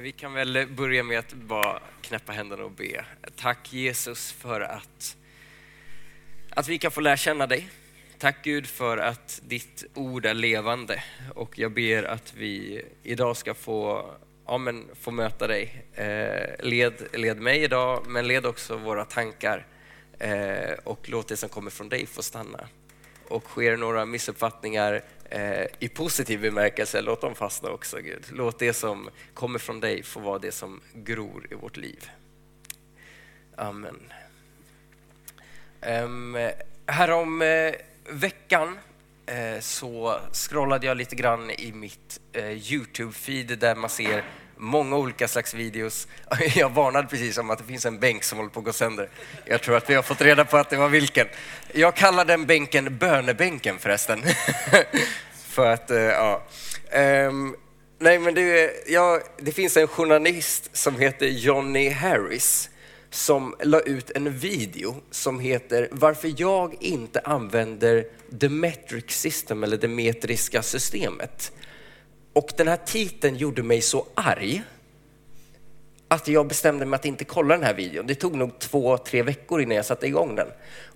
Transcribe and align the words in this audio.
Vi 0.00 0.12
kan 0.12 0.34
väl 0.34 0.66
börja 0.68 1.02
med 1.02 1.18
att 1.18 1.32
bara 1.32 1.80
knäppa 2.00 2.32
händerna 2.32 2.64
och 2.64 2.70
be. 2.70 3.04
Tack 3.36 3.72
Jesus 3.72 4.32
för 4.32 4.60
att, 4.60 5.16
att 6.50 6.68
vi 6.68 6.78
kan 6.78 6.90
få 6.90 7.00
lära 7.00 7.16
känna 7.16 7.46
dig. 7.46 7.68
Tack 8.18 8.36
Gud 8.44 8.66
för 8.66 8.98
att 8.98 9.40
ditt 9.44 9.84
ord 9.94 10.26
är 10.26 10.34
levande 10.34 11.02
och 11.34 11.58
jag 11.58 11.72
ber 11.72 12.02
att 12.02 12.34
vi 12.36 12.84
idag 13.02 13.36
ska 13.36 13.54
få, 13.54 14.10
ja, 14.46 14.58
men, 14.58 14.88
få 15.00 15.10
möta 15.10 15.46
dig. 15.46 15.84
Eh, 15.94 16.64
led, 16.66 17.06
led 17.12 17.40
mig 17.40 17.62
idag, 17.62 18.04
men 18.06 18.28
led 18.28 18.46
också 18.46 18.76
våra 18.76 19.04
tankar 19.04 19.66
eh, 20.18 20.72
och 20.84 21.08
låt 21.08 21.28
det 21.28 21.36
som 21.36 21.48
kommer 21.48 21.70
från 21.70 21.88
dig 21.88 22.06
få 22.06 22.22
stanna. 22.22 22.68
Och 23.28 23.44
sker 23.44 23.76
några 23.76 24.06
missuppfattningar 24.06 25.04
Eh, 25.30 25.66
i 25.78 25.88
positiv 25.88 26.40
bemärkelse, 26.40 27.00
låt 27.00 27.20
dem 27.20 27.34
fastna 27.34 27.70
också 27.70 27.98
Gud. 27.98 28.24
Låt 28.32 28.58
det 28.58 28.72
som 28.72 29.10
kommer 29.34 29.58
från 29.58 29.80
dig 29.80 30.02
få 30.02 30.20
vara 30.20 30.38
det 30.38 30.52
som 30.52 30.80
gror 30.94 31.46
i 31.50 31.54
vårt 31.54 31.76
liv. 31.76 32.10
Amen. 33.56 34.12
Ehm, 35.80 36.34
um, 36.34 36.50
härom 36.86 37.42
uh, 37.42 37.48
eh, 37.48 37.74
veckan 38.08 38.78
uh, 39.30 39.60
så 39.60 40.20
scrollade 40.32 40.86
jag 40.86 40.96
lite 40.96 41.16
grann 41.16 41.50
i 41.50 41.72
mitt 41.72 42.20
uh, 42.36 42.42
Youtube-feed 42.42 43.56
där 43.56 43.74
man 43.74 43.90
ser 43.90 44.24
många 44.56 44.96
olika 44.96 45.28
slags 45.28 45.54
videos. 45.54 46.08
Jag 46.54 46.70
varnade 46.70 47.08
precis 47.08 47.38
om 47.38 47.50
att 47.50 47.58
det 47.58 47.64
finns 47.64 47.86
en 47.86 47.98
bänk 47.98 48.24
som 48.24 48.38
håller 48.38 48.50
på 48.50 48.60
att 48.60 48.66
gå 48.66 48.72
sönder. 48.72 49.08
Jag 49.44 49.62
tror 49.62 49.76
att 49.76 49.90
vi 49.90 49.94
har 49.94 50.02
fått 50.02 50.20
reda 50.20 50.44
på 50.44 50.56
att 50.56 50.70
det 50.70 50.76
var 50.76 50.88
vilken. 50.88 51.26
Jag 51.72 51.96
kallar 51.96 52.24
den 52.24 52.46
bänken 52.46 52.98
bönebänken 52.98 53.78
förresten. 53.78 54.22
För 55.48 55.66
att, 55.66 55.90
eh, 55.90 55.98
ja. 55.98 56.42
Um, 57.26 57.56
nej 57.98 58.18
men 58.18 58.34
det, 58.34 58.72
ja, 58.86 59.20
det 59.38 59.52
finns 59.52 59.76
en 59.76 59.88
journalist 59.88 60.76
som 60.76 60.98
heter 60.98 61.26
Johnny 61.26 61.90
Harris 61.90 62.70
som 63.14 63.54
la 63.62 63.80
ut 63.80 64.10
en 64.10 64.38
video 64.38 64.96
som 65.10 65.40
heter 65.40 65.88
Varför 65.90 66.34
jag 66.36 66.74
inte 66.80 67.20
använder 67.20 68.04
the 68.40 68.48
metric 68.48 69.10
system 69.10 69.64
eller 69.64 69.76
det 69.76 69.88
metriska 69.88 70.62
systemet. 70.62 71.52
Och 72.34 72.52
den 72.56 72.68
här 72.68 72.78
titeln 72.86 73.36
gjorde 73.36 73.62
mig 73.62 73.80
så 73.80 74.06
arg 74.14 74.62
att 76.08 76.28
jag 76.28 76.46
bestämde 76.46 76.86
mig 76.86 76.96
att 76.96 77.04
inte 77.04 77.24
kolla 77.24 77.54
den 77.54 77.64
här 77.64 77.74
videon. 77.74 78.06
Det 78.06 78.14
tog 78.14 78.34
nog 78.34 78.58
två, 78.58 78.98
tre 78.98 79.22
veckor 79.22 79.60
innan 79.60 79.76
jag 79.76 79.84
satte 79.84 80.06
igång 80.06 80.34
den. 80.34 80.48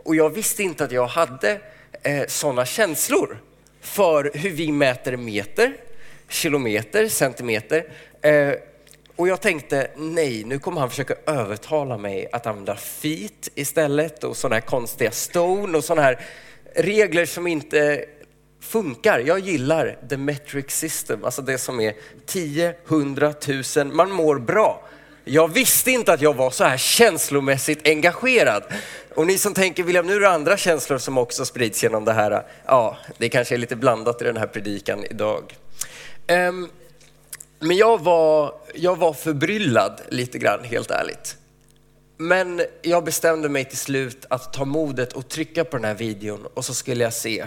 Och 0.04 0.16
jag 0.16 0.30
visste 0.30 0.62
inte 0.62 0.84
att 0.84 0.92
jag 0.92 1.06
hade 1.06 1.60
eh, 2.02 2.26
sådana 2.26 2.66
känslor 2.66 3.38
för 3.80 4.30
hur 4.34 4.50
vi 4.50 4.72
mäter 4.72 5.16
meter, 5.16 5.72
kilometer, 6.28 7.08
centimeter. 7.08 7.84
Eh, 8.22 8.52
och 9.16 9.28
jag 9.28 9.40
tänkte, 9.40 9.90
nej, 9.96 10.44
nu 10.44 10.58
kommer 10.58 10.80
han 10.80 10.90
försöka 10.90 11.14
övertala 11.26 11.98
mig 11.98 12.28
att 12.32 12.46
använda 12.46 12.76
feet 12.76 13.48
istället 13.54 14.24
och 14.24 14.36
sådana 14.36 14.54
här 14.54 14.60
konstiga 14.60 15.10
stone 15.10 15.78
och 15.78 15.84
sådana 15.84 16.02
här 16.02 16.20
regler 16.74 17.26
som 17.26 17.46
inte 17.46 18.06
funkar. 18.60 19.18
Jag 19.18 19.38
gillar 19.38 19.98
the 20.08 20.16
metric 20.16 20.70
system, 20.70 21.24
alltså 21.24 21.42
det 21.42 21.58
som 21.58 21.80
är 21.80 21.94
10, 22.26 22.74
100, 22.88 23.30
1000. 23.30 23.96
Man 23.96 24.10
mår 24.10 24.38
bra. 24.38 24.88
Jag 25.24 25.48
visste 25.48 25.90
inte 25.90 26.12
att 26.12 26.22
jag 26.22 26.34
var 26.34 26.50
så 26.50 26.64
här 26.64 26.76
känslomässigt 26.76 27.88
engagerad. 27.88 28.62
Och 29.14 29.26
ni 29.26 29.38
som 29.38 29.54
tänker, 29.54 29.82
William, 29.82 30.06
nu 30.06 30.16
är 30.16 30.20
det 30.20 30.30
andra 30.30 30.56
känslor 30.56 30.98
som 30.98 31.18
också 31.18 31.44
sprids 31.44 31.82
genom 31.82 32.04
det 32.04 32.12
här. 32.12 32.46
Ja, 32.66 32.96
det 33.18 33.28
kanske 33.28 33.54
är 33.54 33.58
lite 33.58 33.76
blandat 33.76 34.22
i 34.22 34.24
den 34.24 34.36
här 34.36 34.46
predikan 34.46 35.04
idag. 35.04 35.56
Um, 36.28 36.70
men 37.60 37.76
jag 37.76 38.04
var, 38.04 38.54
jag 38.74 38.96
var 38.96 39.12
förbryllad 39.12 40.00
lite 40.08 40.38
grann, 40.38 40.64
helt 40.64 40.90
ärligt. 40.90 41.36
Men 42.16 42.62
jag 42.82 43.04
bestämde 43.04 43.48
mig 43.48 43.64
till 43.64 43.78
slut 43.78 44.26
att 44.30 44.52
ta 44.52 44.64
modet 44.64 45.12
och 45.12 45.28
trycka 45.28 45.64
på 45.64 45.76
den 45.76 45.84
här 45.84 45.94
videon 45.94 46.46
och 46.54 46.64
så 46.64 46.74
skulle 46.74 47.04
jag 47.04 47.12
se 47.12 47.46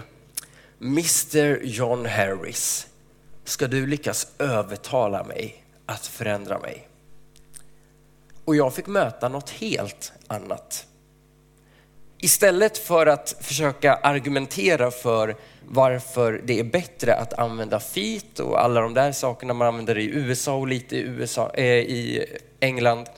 Mr 0.84 1.64
John 1.64 2.06
Harris, 2.06 2.88
ska 3.44 3.68
du 3.68 3.88
lyckas 3.88 4.28
övertala 4.40 5.24
mig 5.24 5.64
att 5.86 6.08
förändra 6.08 6.60
mig? 6.60 6.88
Och 8.46 8.56
jag 8.56 8.74
fick 8.74 8.88
möta 8.88 9.30
något 9.30 9.50
helt 9.50 10.12
annat. 10.28 10.88
Istället 12.18 12.78
för 12.78 13.08
att 13.08 13.36
försöka 13.42 13.94
argumentera 13.94 14.92
för 14.92 15.36
varför 15.68 16.42
det 16.46 16.60
är 16.60 16.64
bättre 16.64 17.16
att 17.16 17.34
använda 17.34 17.80
FIT 17.80 18.40
och 18.40 18.64
alla 18.64 18.82
de 18.82 18.94
där 18.94 19.12
sakerna 19.12 19.54
man 19.54 19.68
använder 19.68 19.98
i 19.98 20.06
USA 20.06 20.56
och 20.56 20.68
lite 20.68 20.96
i, 20.96 21.00
USA, 21.00 21.52
eh, 21.54 21.66
i 21.66 22.26
England, 22.60 23.10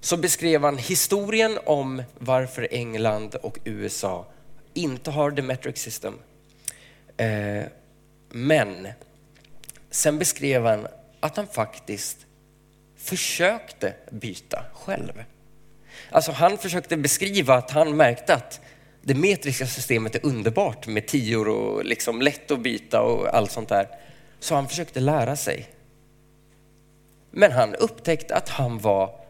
så 0.00 0.16
beskrev 0.16 0.62
han 0.64 0.78
historien 0.78 1.58
om 1.64 2.02
varför 2.18 2.68
England 2.70 3.34
och 3.34 3.58
USA 3.64 4.26
inte 4.74 5.10
har 5.10 5.30
the 5.30 5.42
metric 5.42 5.78
system. 5.78 6.14
Eh, 7.16 7.64
men 8.28 8.88
sen 9.90 10.18
beskrev 10.18 10.66
han 10.66 10.86
att 11.20 11.36
han 11.36 11.46
faktiskt 11.46 12.26
försökte 12.96 13.94
byta 14.10 14.64
själv. 14.74 15.24
Alltså 16.10 16.32
han 16.32 16.58
försökte 16.58 16.96
beskriva 16.96 17.54
att 17.54 17.70
han 17.70 17.96
märkte 17.96 18.34
att 18.34 18.60
det 19.02 19.14
metriska 19.14 19.66
systemet 19.66 20.14
är 20.14 20.26
underbart 20.26 20.86
med 20.86 21.06
tior 21.06 21.48
och 21.48 21.84
liksom 21.84 22.22
lätt 22.22 22.50
att 22.50 22.60
byta 22.60 23.02
och 23.02 23.34
allt 23.34 23.50
sånt 23.50 23.68
där. 23.68 23.88
Så 24.40 24.54
han 24.54 24.68
försökte 24.68 25.00
lära 25.00 25.36
sig. 25.36 25.68
Men 27.30 27.52
han 27.52 27.74
upptäckte 27.74 28.34
att 28.34 28.48
han 28.48 28.78
var, 28.78 29.20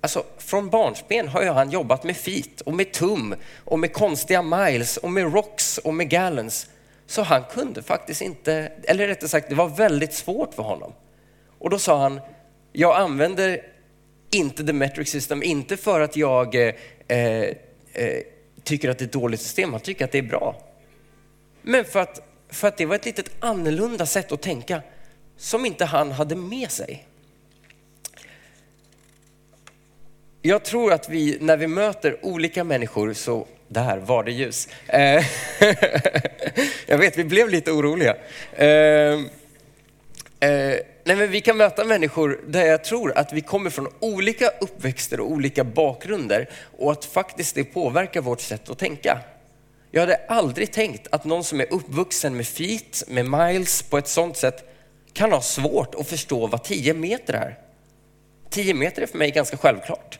alltså 0.00 0.24
från 0.38 0.70
barnsben 0.70 1.28
har 1.28 1.42
ju 1.42 1.48
han 1.48 1.70
jobbat 1.70 2.04
med 2.04 2.16
feet 2.16 2.60
och 2.60 2.74
med 2.74 2.92
tum 2.92 3.34
och 3.64 3.78
med 3.78 3.92
konstiga 3.92 4.42
miles 4.42 4.96
och 4.96 5.10
med 5.10 5.34
rocks 5.34 5.78
och 5.78 5.94
med 5.94 6.08
gallons. 6.08 6.66
Så 7.10 7.22
han 7.22 7.44
kunde 7.44 7.82
faktiskt 7.82 8.22
inte, 8.22 8.72
eller 8.82 9.06
rättare 9.06 9.28
sagt 9.28 9.48
det 9.48 9.54
var 9.54 9.68
väldigt 9.68 10.12
svårt 10.12 10.54
för 10.54 10.62
honom. 10.62 10.92
Och 11.58 11.70
då 11.70 11.78
sa 11.78 12.02
han, 12.02 12.20
jag 12.72 12.96
använder 12.96 13.66
inte 14.30 14.66
the 14.66 14.72
metric 14.72 15.08
system, 15.08 15.42
inte 15.42 15.76
för 15.76 16.00
att 16.00 16.16
jag 16.16 16.54
eh, 16.54 16.74
eh, 17.08 17.44
eh, 17.92 18.22
tycker 18.64 18.90
att 18.90 18.98
det 18.98 19.02
är 19.02 19.06
ett 19.06 19.12
dåligt 19.12 19.40
system, 19.40 19.72
han 19.72 19.80
tycker 19.80 20.04
att 20.04 20.12
det 20.12 20.18
är 20.18 20.22
bra. 20.22 20.62
Men 21.62 21.84
för 21.84 22.00
att, 22.00 22.22
för 22.48 22.68
att 22.68 22.76
det 22.76 22.86
var 22.86 22.94
ett 22.94 23.04
litet 23.04 23.30
annorlunda 23.40 24.06
sätt 24.06 24.32
att 24.32 24.42
tänka 24.42 24.82
som 25.36 25.66
inte 25.66 25.84
han 25.84 26.12
hade 26.12 26.36
med 26.36 26.70
sig. 26.70 27.06
Jag 30.42 30.64
tror 30.64 30.92
att 30.92 31.08
vi, 31.08 31.38
när 31.40 31.56
vi 31.56 31.66
möter 31.66 32.26
olika 32.26 32.64
människor 32.64 33.12
så, 33.12 33.46
där 33.70 33.98
var 33.98 34.24
det 34.24 34.32
ljus. 34.32 34.68
Eh, 34.86 35.00
jag 36.86 36.98
vet, 36.98 37.18
vi 37.18 37.24
blev 37.24 37.48
lite 37.48 37.72
oroliga. 37.72 38.16
Eh, 38.52 39.18
Eh, 40.42 40.76
nej 41.04 41.16
men 41.16 41.30
vi 41.30 41.40
kan 41.40 41.56
möta 41.56 41.84
människor 41.84 42.40
där 42.46 42.66
jag 42.66 42.84
tror 42.84 43.18
att 43.18 43.32
vi 43.32 43.40
kommer 43.40 43.70
från 43.70 43.88
olika 44.00 44.48
uppväxter 44.60 45.20
och 45.20 45.30
olika 45.30 45.64
bakgrunder 45.64 46.48
och 46.78 46.92
att 46.92 47.04
faktiskt 47.04 47.54
det 47.54 47.64
påverkar 47.64 48.20
vårt 48.20 48.40
sätt 48.40 48.70
att 48.70 48.78
tänka. 48.78 49.20
Jag 49.90 50.00
hade 50.00 50.20
aldrig 50.28 50.72
tänkt 50.72 51.06
att 51.10 51.24
någon 51.24 51.44
som 51.44 51.60
är 51.60 51.72
uppvuxen 51.72 52.36
med 52.36 52.46
feet, 52.46 53.04
med 53.08 53.26
miles 53.26 53.82
på 53.82 53.98
ett 53.98 54.08
sånt 54.08 54.36
sätt 54.36 54.64
kan 55.12 55.32
ha 55.32 55.40
svårt 55.40 55.94
att 55.94 56.08
förstå 56.08 56.46
vad 56.46 56.64
10 56.64 56.94
meter 56.94 57.34
är. 57.34 57.58
10 58.50 58.74
meter 58.74 59.02
är 59.02 59.06
för 59.06 59.18
mig 59.18 59.30
ganska 59.30 59.56
självklart. 59.56 60.18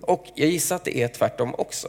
Och 0.00 0.26
jag 0.34 0.48
gissar 0.48 0.76
att 0.76 0.84
det 0.84 0.96
är 0.96 1.08
tvärtom 1.08 1.54
också. 1.58 1.88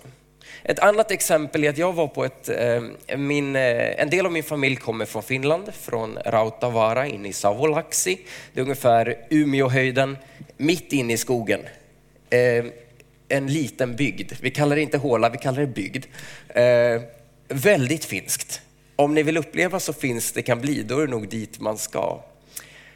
Ett 0.64 0.80
annat 0.80 1.12
exempel 1.12 1.64
är 1.64 1.70
att 1.70 1.78
jag 1.78 1.94
var 1.94 2.08
på 2.08 2.26
ett, 2.26 2.50
eh, 2.50 3.18
min, 3.18 3.56
eh, 3.56 4.02
en 4.02 4.10
del 4.10 4.26
av 4.26 4.32
min 4.32 4.44
familj 4.44 4.76
kommer 4.76 5.06
från 5.06 5.24
Finland, 5.24 5.74
från 5.74 6.18
Rautavaara 6.26 7.08
in 7.08 7.26
i 7.26 7.34
Savolaxi. 7.34 8.20
Det 8.54 8.60
är 8.60 8.64
ungefär 8.64 9.18
Umeåhöjden, 9.30 10.18
mitt 10.58 10.94
inne 10.94 11.14
i 11.14 11.18
skogen. 11.18 11.60
Eh, 12.30 12.66
en 13.30 13.48
liten 13.48 13.96
bygd. 13.96 14.32
Vi 14.42 14.52
kallar 14.52 14.76
det 14.76 14.82
inte 14.82 14.98
håla, 14.98 15.30
vi 15.30 15.38
kallar 15.38 15.60
det 15.60 15.68
bygd. 15.68 16.06
Väldigt 17.48 18.06
finskt. 18.06 18.62
Om 18.96 19.14
ni 19.14 19.24
vill 19.24 19.38
uppleva 19.38 19.80
så 19.80 19.94
finns 19.94 20.32
det 20.32 20.42
kan 20.42 20.62
bli, 20.62 20.84
då 20.84 21.00
är 21.00 21.06
det 21.06 21.12
nog 21.12 21.30
dit 21.30 21.60
man 21.60 21.78
ska. 21.78 22.24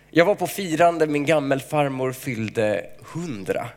Jag 0.09 0.25
var 0.25 0.35
på 0.35 0.47
firande, 0.47 1.07
min 1.07 1.25
gammelfarmor 1.25 2.11
fyllde 2.11 2.85
hundra. 3.13 3.69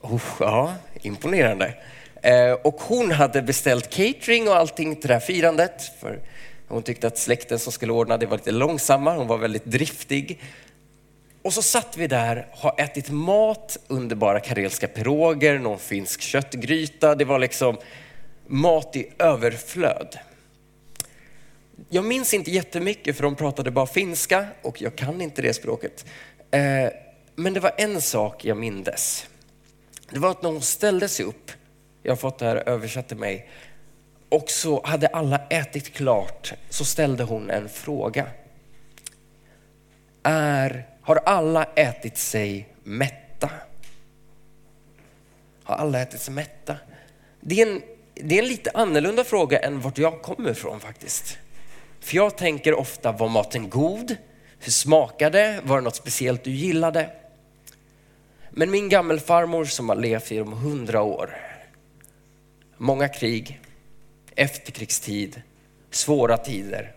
Oh, 0.00 0.20
ja, 0.40 0.74
imponerande. 1.02 1.74
Eh, 2.22 2.52
och 2.52 2.80
hon 2.80 3.10
hade 3.10 3.42
beställt 3.42 3.90
catering 3.90 4.48
och 4.48 4.56
allting 4.56 4.96
till 4.96 5.08
det 5.08 5.14
här 5.14 5.20
firandet. 5.20 5.82
För 6.00 6.20
hon 6.68 6.82
tyckte 6.82 7.06
att 7.06 7.18
släkten 7.18 7.58
som 7.58 7.72
skulle 7.72 7.92
ordna 7.92 8.16
det 8.16 8.26
var 8.26 8.36
lite 8.36 8.50
långsamma, 8.50 9.14
hon 9.14 9.26
var 9.26 9.38
väldigt 9.38 9.64
driftig. 9.64 10.40
Och 11.42 11.52
så 11.52 11.62
satt 11.62 11.96
vi 11.96 12.06
där, 12.06 12.46
har 12.52 12.74
ätit 12.78 13.10
mat, 13.10 13.78
underbara 13.88 14.40
karelska 14.40 14.88
piroger, 14.88 15.58
någon 15.58 15.78
finsk 15.78 16.20
köttgryta. 16.20 17.14
Det 17.14 17.24
var 17.24 17.38
liksom 17.38 17.78
mat 18.46 18.96
i 18.96 19.08
överflöd. 19.18 20.18
Jag 21.88 22.04
minns 22.04 22.34
inte 22.34 22.50
jättemycket 22.50 23.16
för 23.16 23.22
de 23.22 23.36
pratade 23.36 23.70
bara 23.70 23.86
finska 23.86 24.46
och 24.62 24.82
jag 24.82 24.96
kan 24.96 25.20
inte 25.20 25.42
det 25.42 25.54
språket. 25.54 26.04
Eh, 26.50 26.60
men 27.34 27.54
det 27.54 27.60
var 27.60 27.72
en 27.76 28.00
sak 28.00 28.44
jag 28.44 28.56
mindes. 28.56 29.26
Det 30.10 30.18
var 30.18 30.30
att 30.30 30.42
när 30.42 30.50
hon 30.50 30.62
ställde 30.62 31.08
sig 31.08 31.24
upp, 31.24 31.50
jag 32.02 32.12
har 32.12 32.16
fått 32.16 32.38
det 32.38 32.46
här 32.46 32.56
översatt 32.56 33.08
till 33.08 33.16
mig, 33.16 33.48
och 34.28 34.50
så 34.50 34.82
hade 34.84 35.06
alla 35.06 35.38
ätit 35.46 35.92
klart 35.92 36.52
så 36.68 36.84
ställde 36.84 37.24
hon 37.24 37.50
en 37.50 37.68
fråga. 37.68 38.26
Är, 40.22 40.86
har 41.02 41.16
alla 41.16 41.64
ätit 41.64 42.18
sig 42.18 42.68
mätta? 42.84 43.50
Har 45.64 45.74
alla 45.74 46.00
ätit 46.00 46.20
sig 46.20 46.34
mätta? 46.34 46.76
Det 47.40 47.62
är, 47.62 47.66
en, 47.66 47.82
det 48.14 48.38
är 48.38 48.42
en 48.42 48.48
lite 48.48 48.70
annorlunda 48.74 49.24
fråga 49.24 49.58
än 49.58 49.80
vart 49.80 49.98
jag 49.98 50.22
kommer 50.22 50.50
ifrån 50.50 50.80
faktiskt. 50.80 51.38
För 52.00 52.16
jag 52.16 52.36
tänker 52.36 52.74
ofta, 52.74 53.12
var 53.12 53.28
maten 53.28 53.70
god? 53.70 54.16
Hur 54.58 54.72
smakade? 54.72 55.60
Var 55.64 55.76
det 55.76 55.82
något 55.82 55.96
speciellt 55.96 56.44
du 56.44 56.50
gillade? 56.50 57.10
Men 58.50 58.70
min 58.70 58.88
gammelfarmor 58.88 59.64
som 59.64 59.88
har 59.88 59.96
levt 59.96 60.32
i 60.32 60.36
de 60.36 60.52
hundra 60.52 61.02
år, 61.02 61.36
många 62.76 63.08
krig, 63.08 63.60
efterkrigstid, 64.34 65.42
svåra 65.90 66.36
tider. 66.36 66.92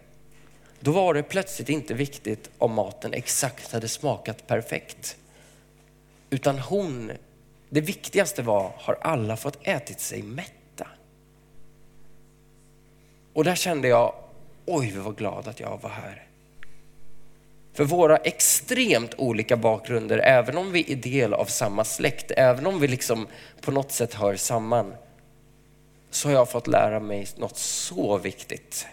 Då 0.80 0.92
var 0.92 1.14
det 1.14 1.24
plötsligt 1.24 1.70
inte 1.70 1.94
viktigt 1.94 2.50
om 2.58 2.74
maten 2.74 3.14
exakt 3.14 3.72
hade 3.72 3.88
smakat 3.88 4.48
perfekt. 4.48 5.18
Utan 6.30 6.60
hon, 6.60 7.12
det 7.70 7.82
viktigaste 7.82 8.42
var, 8.42 8.72
har 8.78 8.98
alla 9.02 9.38
fått 9.38 9.60
ätit 9.62 10.00
sig 10.00 10.22
mätta? 10.22 10.88
Och 13.34 13.44
där 13.44 13.56
kände 13.56 13.88
jag, 13.88 14.14
oj 14.66 14.98
vad 14.98 15.18
glad 15.18 15.48
att 15.48 15.60
jag 15.60 15.80
var 15.82 15.90
här. 15.90 16.28
För 17.74 17.84
våra 17.84 18.18
extremt 18.18 19.14
olika 19.18 19.58
bakgrunder, 19.58 20.18
även 20.18 20.58
om 20.58 20.72
vi 20.72 20.92
är 20.92 20.96
del 20.96 21.34
av 21.34 21.46
samma 21.46 21.84
släkt, 21.84 22.32
även 22.38 22.68
om 22.68 22.80
vi 22.80 22.88
liksom 22.88 23.28
på 23.62 23.72
något 23.72 23.92
sätt 23.92 24.14
hör 24.14 24.36
samman, 24.36 24.94
så 26.10 26.28
har 26.28 26.36
jag 26.36 26.52
fått 26.52 26.68
lära 26.68 27.00
mig 27.00 27.28
något 27.38 27.58
så 27.58 28.18
viktigt. 28.18 28.88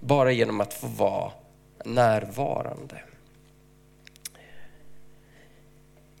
Bara 0.00 0.32
genom 0.32 0.60
att 0.60 0.74
få 0.74 0.86
vara 0.86 1.32
närvarande. 1.84 3.00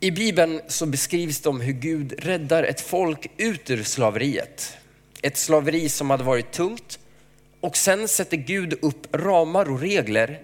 I 0.00 0.10
Bibeln 0.10 0.60
så 0.68 0.86
beskrivs 0.86 1.40
det 1.40 1.48
om 1.48 1.60
hur 1.60 1.72
Gud 1.72 2.14
räddar 2.18 2.62
ett 2.62 2.80
folk 2.80 3.30
ut 3.36 3.70
ur 3.70 3.82
slaveriet. 3.82 4.76
Ett 5.22 5.36
slaveri 5.36 5.88
som 5.88 6.10
hade 6.10 6.24
varit 6.24 6.52
tungt 6.52 6.98
och 7.60 7.76
sen 7.76 8.08
sätter 8.08 8.36
Gud 8.36 8.78
upp 8.82 9.16
ramar 9.16 9.70
och 9.70 9.80
regler 9.80 10.40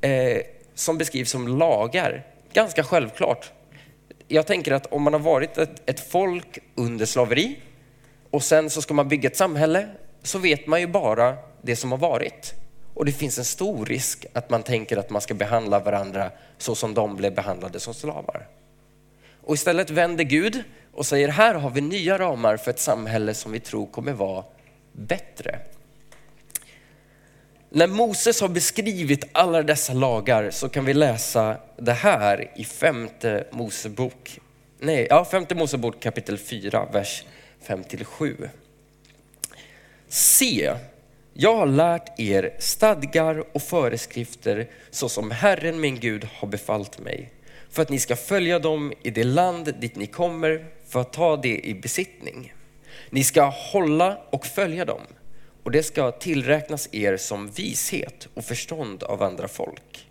eh, 0.00 0.40
som 0.76 0.98
beskrivs 0.98 1.30
som 1.30 1.48
lagar. 1.48 2.26
Ganska 2.52 2.84
självklart. 2.84 3.52
Jag 4.28 4.46
tänker 4.46 4.72
att 4.72 4.86
om 4.86 5.02
man 5.02 5.12
har 5.12 5.20
varit 5.20 5.58
ett, 5.58 5.90
ett 5.90 6.00
folk 6.00 6.58
under 6.74 7.06
slaveri 7.06 7.58
och 8.30 8.42
sen 8.42 8.70
så 8.70 8.82
ska 8.82 8.94
man 8.94 9.08
bygga 9.08 9.28
ett 9.28 9.36
samhälle 9.36 9.88
så 10.22 10.38
vet 10.38 10.66
man 10.66 10.80
ju 10.80 10.86
bara 10.86 11.36
det 11.62 11.76
som 11.76 11.90
har 11.90 11.98
varit. 11.98 12.54
Och 12.94 13.04
det 13.04 13.12
finns 13.12 13.38
en 13.38 13.44
stor 13.44 13.86
risk 13.86 14.26
att 14.32 14.50
man 14.50 14.62
tänker 14.62 14.96
att 14.96 15.10
man 15.10 15.20
ska 15.20 15.34
behandla 15.34 15.78
varandra 15.78 16.30
så 16.58 16.74
som 16.74 16.94
de 16.94 17.16
blev 17.16 17.34
behandlade 17.34 17.80
som 17.80 17.94
slavar. 17.94 18.48
Och 19.40 19.54
istället 19.54 19.90
vänder 19.90 20.24
Gud 20.24 20.62
och 20.92 21.06
säger 21.06 21.28
här 21.28 21.54
har 21.54 21.70
vi 21.70 21.80
nya 21.80 22.18
ramar 22.18 22.56
för 22.56 22.70
ett 22.70 22.80
samhälle 22.80 23.34
som 23.34 23.52
vi 23.52 23.60
tror 23.60 23.86
kommer 23.86 24.12
vara 24.12 24.44
bättre. 24.92 25.58
När 27.70 27.86
Moses 27.86 28.40
har 28.40 28.48
beskrivit 28.48 29.24
alla 29.32 29.62
dessa 29.62 29.92
lagar 29.92 30.50
så 30.50 30.68
kan 30.68 30.84
vi 30.84 30.94
läsa 30.94 31.56
det 31.76 31.92
här 31.92 32.50
i 32.56 32.64
femte 32.64 33.46
Mosebok, 33.50 34.40
nej, 34.78 35.06
ja, 35.10 35.24
femte 35.24 35.54
Mosebok 35.54 36.00
kapitel 36.00 36.38
4, 36.38 36.88
vers 36.92 37.24
5 37.62 37.82
7. 38.04 38.48
Se, 40.08 40.74
jag 41.32 41.56
har 41.56 41.66
lärt 41.66 42.20
er 42.20 42.50
stadgar 42.58 43.44
och 43.52 43.62
föreskrifter 43.62 44.68
så 44.90 45.08
som 45.08 45.30
Herren 45.30 45.80
min 45.80 46.00
Gud 46.00 46.28
har 46.34 46.48
befallt 46.48 46.98
mig 46.98 47.32
för 47.70 47.82
att 47.82 47.90
ni 47.90 47.98
ska 47.98 48.16
följa 48.16 48.58
dem 48.58 48.92
i 49.02 49.10
det 49.10 49.24
land 49.24 49.74
dit 49.80 49.96
ni 49.96 50.06
kommer 50.06 50.66
för 50.88 51.00
att 51.00 51.12
ta 51.12 51.36
det 51.36 51.66
i 51.66 51.74
besittning. 51.74 52.52
Ni 53.10 53.24
ska 53.24 53.44
hålla 53.44 54.18
och 54.30 54.46
följa 54.46 54.84
dem 54.84 55.00
och 55.66 55.72
det 55.72 55.82
ska 55.82 56.12
tillräknas 56.12 56.88
er 56.92 57.16
som 57.16 57.50
vishet 57.50 58.28
och 58.34 58.44
förstånd 58.44 59.02
av 59.02 59.22
andra 59.22 59.48
folk. 59.48 60.08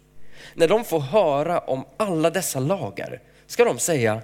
När 0.53 0.67
de 0.67 0.83
får 0.83 0.99
höra 0.99 1.59
om 1.59 1.85
alla 1.97 2.29
dessa 2.29 2.59
lagar 2.59 3.21
ska 3.47 3.63
de 3.63 3.79
säga, 3.79 4.21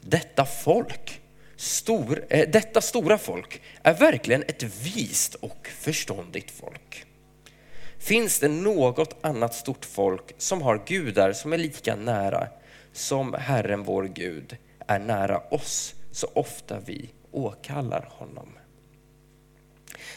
detta 0.00 0.44
folk, 0.44 1.20
stor, 1.56 2.24
äh, 2.30 2.48
detta 2.48 2.80
stora 2.80 3.18
folk 3.18 3.62
är 3.82 3.94
verkligen 3.94 4.42
ett 4.42 4.62
vist 4.62 5.34
och 5.34 5.68
förståndigt 5.80 6.50
folk. 6.50 7.04
Finns 7.98 8.38
det 8.38 8.48
något 8.48 9.16
annat 9.20 9.54
stort 9.54 9.84
folk 9.84 10.34
som 10.38 10.62
har 10.62 10.82
gudar 10.86 11.32
som 11.32 11.52
är 11.52 11.58
lika 11.58 11.96
nära 11.96 12.48
som 12.92 13.34
Herren 13.34 13.82
vår 13.82 14.04
Gud 14.04 14.56
är 14.86 14.98
nära 14.98 15.38
oss 15.50 15.94
så 16.12 16.28
ofta 16.34 16.78
vi 16.86 17.10
åkallar 17.32 18.08
honom? 18.12 18.59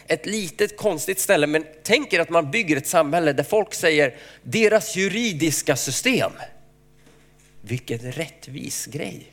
Ett 0.08 0.26
litet 0.26 0.78
konstigt 0.78 1.20
ställe, 1.20 1.48
men 1.48 1.66
tänk 1.84 2.14
er 2.14 2.20
att 2.20 2.30
man 2.30 2.52
bygger 2.52 2.78
ett 2.78 2.88
samhälle 2.88 3.34
där 3.34 3.44
folk 3.44 3.74
säger 3.74 4.16
deras 4.44 4.96
juridiska 4.96 5.76
system. 5.76 6.32
Vilken 7.62 8.00
rättvis 8.00 8.86
grej. 8.86 9.32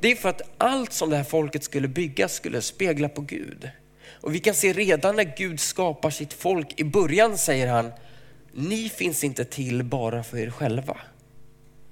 Det 0.00 0.12
är 0.12 0.16
för 0.16 0.28
att 0.28 0.42
allt 0.58 0.92
som 0.92 1.10
det 1.10 1.16
här 1.16 1.24
folket 1.24 1.64
skulle 1.64 1.88
bygga 1.88 2.28
skulle 2.28 2.62
spegla 2.62 3.08
på 3.08 3.20
Gud. 3.20 3.70
Och 4.20 4.34
vi 4.34 4.38
kan 4.40 4.54
se 4.54 4.72
redan 4.72 5.16
när 5.16 5.36
Gud 5.36 5.60
skapar 5.60 6.10
sitt 6.10 6.32
folk, 6.32 6.80
i 6.80 6.84
början 6.84 7.38
säger 7.38 7.66
han, 7.66 7.92
ni 8.52 8.88
finns 8.88 9.24
inte 9.24 9.44
till 9.44 9.82
bara 9.82 10.22
för 10.24 10.38
er 10.38 10.50
själva, 10.50 10.96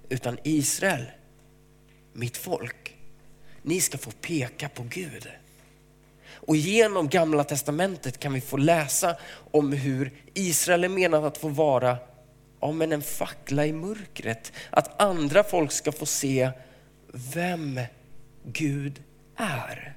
utan 0.08 0.38
Israel, 0.42 1.04
mitt 2.12 2.36
folk, 2.36 2.94
ni 3.62 3.80
ska 3.80 3.98
få 3.98 4.10
peka 4.10 4.68
på 4.68 4.82
Gud. 4.82 5.28
Och 6.36 6.56
genom 6.56 7.08
gamla 7.08 7.44
testamentet 7.44 8.20
kan 8.20 8.32
vi 8.32 8.40
få 8.40 8.56
läsa 8.56 9.16
om 9.50 9.72
hur 9.72 10.12
Israel 10.34 10.84
är 10.84 10.88
menat 10.88 11.24
att 11.24 11.38
få 11.38 11.48
vara 11.48 11.96
ja, 12.60 12.72
men 12.72 12.92
en 12.92 13.02
fackla 13.02 13.66
i 13.66 13.72
mörkret. 13.72 14.52
Att 14.70 15.02
andra 15.02 15.44
folk 15.44 15.72
ska 15.72 15.92
få 15.92 16.06
se 16.06 16.50
vem 17.34 17.80
Gud 18.44 19.02
är. 19.36 19.94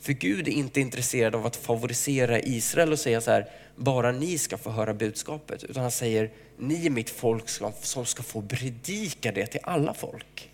För 0.00 0.12
Gud 0.12 0.48
är 0.48 0.52
inte 0.52 0.80
intresserad 0.80 1.34
av 1.34 1.46
att 1.46 1.56
favorisera 1.56 2.40
Israel 2.40 2.92
och 2.92 2.98
säga 2.98 3.20
så 3.20 3.30
här, 3.30 3.48
bara 3.76 4.12
ni 4.12 4.38
ska 4.38 4.58
få 4.58 4.70
höra 4.70 4.94
budskapet. 4.94 5.64
Utan 5.64 5.82
han 5.82 5.90
säger, 5.90 6.30
ni 6.58 6.86
är 6.86 6.90
mitt 6.90 7.10
folk 7.10 7.48
som 7.82 8.06
ska 8.06 8.22
få 8.22 8.42
predika 8.42 9.32
det 9.32 9.46
till 9.46 9.60
alla 9.62 9.94
folk. 9.94 10.50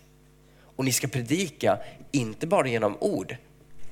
Och 0.75 0.85
ni 0.85 0.91
ska 0.91 1.07
predika, 1.07 1.79
inte 2.11 2.47
bara 2.47 2.67
genom 2.67 2.97
ord, 2.99 3.35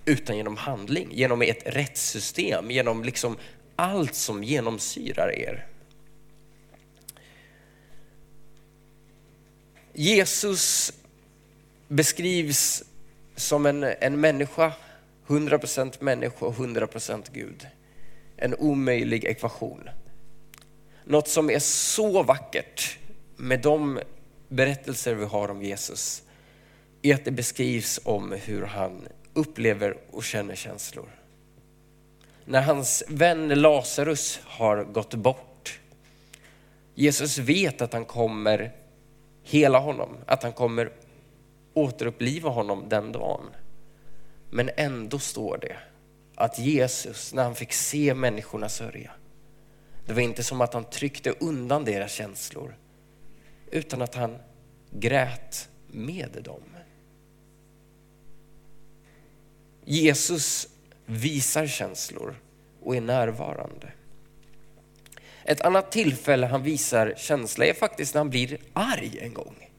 utan 0.09 0.37
genom 0.37 0.57
handling, 0.57 1.11
genom 1.11 1.41
ett 1.41 1.61
rättssystem, 1.65 2.71
genom 2.71 3.03
liksom 3.03 3.37
allt 3.75 4.15
som 4.15 4.43
genomsyrar 4.43 5.31
er. 5.31 5.67
Jesus 9.93 10.93
beskrivs 11.87 12.83
som 13.35 13.65
en, 13.65 13.83
en 13.83 14.21
människa, 14.21 14.73
100% 15.27 16.03
människa 16.03 16.45
och 16.45 16.55
100% 16.55 17.23
Gud. 17.33 17.67
En 18.37 18.55
omöjlig 18.55 19.25
ekvation. 19.25 19.89
Något 21.03 21.27
som 21.27 21.49
är 21.49 21.59
så 21.59 22.23
vackert 22.23 22.97
med 23.35 23.61
de 23.61 23.99
berättelser 24.47 25.15
vi 25.15 25.25
har 25.25 25.51
om 25.51 25.63
Jesus 25.63 26.23
är 27.01 27.15
att 27.15 27.25
det 27.25 27.31
beskrivs 27.31 27.99
om 28.03 28.31
hur 28.31 28.65
han 28.65 29.07
upplever 29.39 29.98
och 30.12 30.24
känner 30.24 30.55
känslor. 30.55 31.10
När 32.46 32.62
hans 32.62 33.03
vän 33.08 33.48
Lazarus 33.50 34.39
har 34.43 34.84
gått 34.84 35.13
bort. 35.13 35.79
Jesus 36.96 37.38
vet 37.38 37.81
att 37.81 37.93
han 37.93 38.05
kommer 38.05 38.72
hela 39.43 39.79
honom, 39.79 40.17
att 40.25 40.43
han 40.43 40.53
kommer 40.53 40.91
återuppliva 41.74 42.50
honom 42.50 42.89
den 42.89 43.12
dagen. 43.12 43.46
Men 44.50 44.69
ändå 44.77 45.19
står 45.19 45.58
det 45.58 45.75
att 46.36 46.60
Jesus, 46.60 47.34
när 47.34 47.43
han 47.43 47.55
fick 47.55 47.74
se 47.74 48.13
människorna 48.13 48.69
sörja, 48.69 49.12
det 50.05 50.13
var 50.13 50.22
inte 50.22 50.43
som 50.43 50.62
att 50.62 50.74
han 50.74 50.84
tryckte 50.84 51.34
undan 51.39 51.86
deras 51.86 52.12
känslor, 52.12 52.75
utan 53.72 54.01
att 54.01 54.15
han 54.15 54.38
grät 54.91 55.69
med 55.88 56.41
dem. 56.43 56.63
Jesus 59.91 60.67
visar 61.05 61.67
känslor 61.67 62.36
och 62.84 62.96
är 62.96 63.01
närvarande. 63.01 63.91
Ett 65.43 65.62
annat 65.62 65.91
tillfälle 65.91 66.48
han 66.48 66.63
visar 66.63 67.13
känsla 67.17 67.65
är 67.65 67.74
faktiskt 67.74 68.13
när 68.13 68.19
han 68.19 68.29
blir 68.29 68.58
arg 68.74 69.19
en 69.22 69.34
gång. 69.34 69.69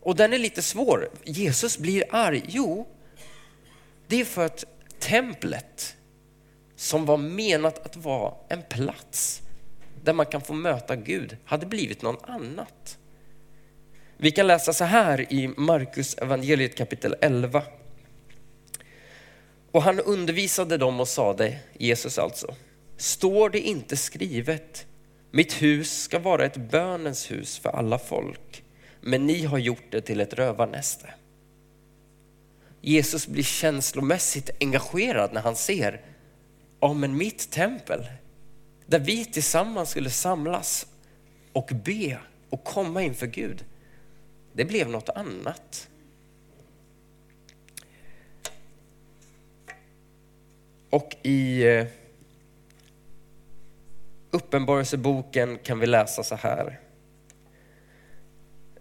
Och 0.00 0.16
den 0.16 0.32
är 0.32 0.38
lite 0.38 0.62
svår. 0.62 1.10
Jesus 1.24 1.78
blir 1.78 2.04
arg. 2.10 2.42
Jo, 2.48 2.88
det 4.06 4.20
är 4.20 4.24
för 4.24 4.46
att 4.46 4.64
templet 4.98 5.96
som 6.76 7.06
var 7.06 7.16
menat 7.16 7.86
att 7.86 7.96
vara 7.96 8.34
en 8.48 8.62
plats 8.62 9.42
där 10.04 10.12
man 10.12 10.26
kan 10.26 10.40
få 10.40 10.52
möta 10.52 10.96
Gud 10.96 11.36
hade 11.44 11.66
blivit 11.66 12.02
någon 12.02 12.24
annat. 12.24 12.98
Vi 14.16 14.30
kan 14.30 14.46
läsa 14.46 14.72
så 14.72 14.84
här 14.84 15.32
i 15.32 15.48
Markus 15.56 16.14
evangeliet 16.14 16.76
kapitel 16.76 17.14
11. 17.20 17.62
Och 19.72 19.82
han 19.82 20.00
undervisade 20.00 20.76
dem 20.76 21.00
och 21.00 21.08
sade, 21.08 21.58
Jesus 21.78 22.18
alltså, 22.18 22.54
står 22.96 23.50
det 23.50 23.60
inte 23.60 23.96
skrivet, 23.96 24.86
mitt 25.30 25.62
hus 25.62 26.02
ska 26.02 26.18
vara 26.18 26.44
ett 26.44 26.56
bönens 26.56 27.30
hus 27.30 27.58
för 27.58 27.68
alla 27.68 27.98
folk, 27.98 28.64
men 29.00 29.26
ni 29.26 29.44
har 29.44 29.58
gjort 29.58 29.84
det 29.90 30.00
till 30.00 30.20
ett 30.20 30.34
rövarnäste. 30.34 31.14
Jesus 32.80 33.26
blir 33.26 33.42
känslomässigt 33.42 34.50
engagerad 34.60 35.32
när 35.32 35.40
han 35.40 35.56
ser, 35.56 36.00
ja 36.80 36.92
men 36.92 37.16
mitt 37.16 37.50
tempel, 37.50 38.06
där 38.86 38.98
vi 38.98 39.24
tillsammans 39.24 39.90
skulle 39.90 40.10
samlas 40.10 40.86
och 41.52 41.70
be 41.84 42.18
och 42.50 42.64
komma 42.64 43.02
inför 43.02 43.26
Gud, 43.26 43.64
det 44.52 44.64
blev 44.64 44.88
något 44.88 45.08
annat. 45.08 45.88
Och 50.90 51.16
i 51.22 51.62
eh, 51.62 51.86
Uppenbarelseboken 54.30 55.58
kan 55.62 55.78
vi 55.78 55.86
läsa 55.86 56.22
så 56.22 56.34
här. 56.34 56.80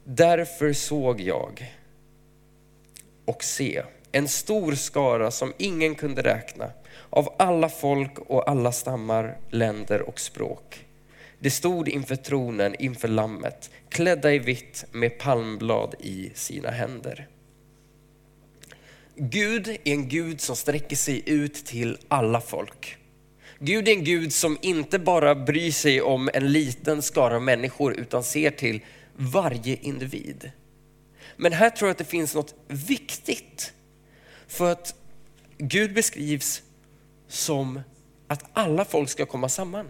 Därför 0.03 0.73
såg 0.73 1.21
jag 1.21 1.75
och 3.25 3.43
se 3.43 3.83
en 4.11 4.27
stor 4.27 4.71
skara 4.71 5.31
som 5.31 5.53
ingen 5.57 5.95
kunde 5.95 6.21
räkna 6.21 6.71
av 7.09 7.35
alla 7.37 7.69
folk 7.69 8.19
och 8.19 8.49
alla 8.49 8.71
stammar, 8.71 9.37
länder 9.49 10.01
och 10.01 10.19
språk. 10.19 10.85
De 11.39 11.49
stod 11.49 11.89
inför 11.89 12.15
tronen, 12.15 12.75
inför 12.79 13.07
lammet, 13.07 13.71
klädda 13.89 14.33
i 14.33 14.39
vitt 14.39 14.85
med 14.91 15.19
palmblad 15.19 15.95
i 15.99 16.31
sina 16.35 16.69
händer. 16.69 17.27
Gud 19.21 19.67
är 19.67 19.77
en 19.83 20.07
Gud 20.09 20.41
som 20.41 20.55
sträcker 20.55 20.95
sig 20.95 21.23
ut 21.25 21.65
till 21.65 21.97
alla 22.07 22.41
folk. 22.41 22.97
Gud 23.59 23.87
är 23.87 23.91
en 23.91 24.03
Gud 24.03 24.33
som 24.33 24.57
inte 24.61 24.99
bara 24.99 25.35
bryr 25.35 25.71
sig 25.71 26.01
om 26.01 26.29
en 26.33 26.51
liten 26.51 27.01
skara 27.01 27.39
människor 27.39 27.93
utan 27.93 28.23
ser 28.23 28.51
till 28.51 28.81
varje 29.15 29.75
individ. 29.75 30.51
Men 31.37 31.53
här 31.53 31.69
tror 31.69 31.87
jag 31.87 31.91
att 31.91 31.97
det 31.97 32.05
finns 32.05 32.35
något 32.35 32.55
viktigt. 32.67 33.73
För 34.47 34.71
att 34.71 34.95
Gud 35.57 35.93
beskrivs 35.93 36.61
som 37.27 37.81
att 38.27 38.43
alla 38.53 38.85
folk 38.85 39.09
ska 39.09 39.25
komma 39.25 39.49
samman. 39.49 39.89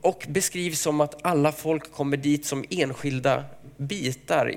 Och 0.00 0.26
beskrivs 0.28 0.80
som 0.80 1.00
att 1.00 1.26
alla 1.26 1.52
folk 1.52 1.92
kommer 1.92 2.16
dit 2.16 2.46
som 2.46 2.64
enskilda 2.70 3.44
bitar. 3.76 4.54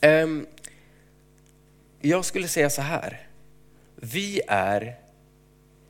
Ehm, 0.00 0.46
jag 2.04 2.24
skulle 2.24 2.48
säga 2.48 2.70
så 2.70 2.82
här. 2.82 3.26
Vi 3.96 4.40
är 4.48 4.96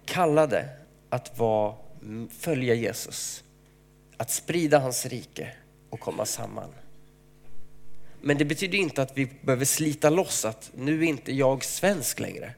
kallade 0.04 0.68
att 1.09 1.38
vara, 1.38 1.75
mm, 2.02 2.28
följa 2.38 2.75
Jesus, 2.75 3.44
att 4.16 4.30
sprida 4.30 4.78
hans 4.78 5.06
rike 5.06 5.49
och 5.90 6.00
komma 6.00 6.26
samman. 6.26 6.71
Men 8.21 8.38
det 8.38 8.44
betyder 8.44 8.78
inte 8.78 9.02
att 9.02 9.18
vi 9.18 9.28
behöver 9.40 9.64
slita 9.64 10.11
loss 10.11 10.44
att 10.44 10.71
nu 10.75 11.00
är 11.04 11.09
inte 11.09 11.33
jag 11.33 11.64
svensk 11.64 12.21
längre. 12.21 12.54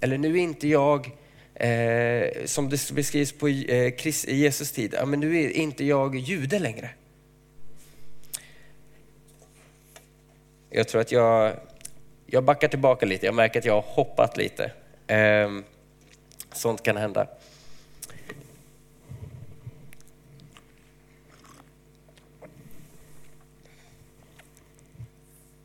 Eller 0.00 0.18
nu 0.18 0.38
är 0.38 0.42
inte 0.42 0.68
jag, 0.68 1.10
eh, 1.54 2.44
som 2.44 2.68
det 2.68 2.92
beskrivs 2.92 3.32
på 3.32 3.48
eh, 3.48 4.06
Jesus 4.28 4.72
tid, 4.72 4.94
ja, 4.98 5.06
men 5.06 5.20
nu 5.20 5.42
är 5.42 5.50
inte 5.50 5.84
jag 5.84 6.16
jude 6.16 6.58
längre. 6.58 6.90
Jag 10.70 10.88
tror 10.88 11.00
att 11.00 11.12
jag, 11.12 11.56
jag 12.26 12.44
backar 12.44 12.68
tillbaka 12.68 13.06
lite, 13.06 13.26
jag 13.26 13.34
märker 13.34 13.58
att 13.58 13.64
jag 13.64 13.74
har 13.74 13.84
hoppat 13.86 14.36
lite. 14.36 14.72
Ehm, 15.06 15.64
sånt 16.52 16.82
kan 16.82 16.96
hända. 16.96 17.26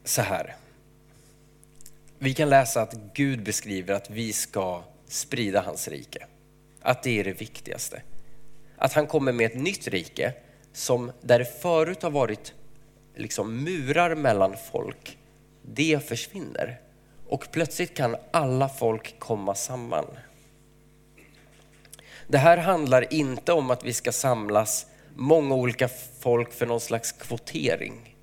Så 0.03 0.21
här. 0.21 0.55
Vi 2.19 2.33
kan 2.33 2.49
läsa 2.49 2.81
att 2.81 2.93
Gud 3.13 3.43
beskriver 3.43 3.93
att 3.93 4.09
vi 4.09 4.33
ska 4.33 4.83
sprida 5.07 5.61
hans 5.61 5.87
rike. 5.87 6.25
Att 6.81 7.03
det 7.03 7.19
är 7.19 7.23
det 7.23 7.41
viktigaste. 7.41 8.01
Att 8.77 8.93
han 8.93 9.07
kommer 9.07 9.31
med 9.31 9.45
ett 9.45 9.57
nytt 9.57 9.87
rike 9.87 10.33
som 10.73 11.11
där 11.21 11.39
det 11.39 11.61
förut 11.61 12.03
har 12.03 12.11
varit 12.11 12.53
liksom 13.15 13.63
murar 13.63 14.15
mellan 14.15 14.55
folk, 14.71 15.17
det 15.61 16.07
försvinner. 16.07 16.81
Och 17.27 17.47
plötsligt 17.51 17.97
kan 17.97 18.15
alla 18.31 18.69
folk 18.69 19.19
komma 19.19 19.55
samman. 19.55 20.05
Det 22.27 22.37
här 22.37 22.57
handlar 22.57 23.13
inte 23.13 23.53
om 23.53 23.71
att 23.71 23.85
vi 23.85 23.93
ska 23.93 24.11
samlas 24.11 24.85
många 25.15 25.55
olika 25.55 25.89
folk 26.19 26.53
för 26.53 26.65
någon 26.65 26.79
slags 26.79 27.11
kvotering. 27.11 28.15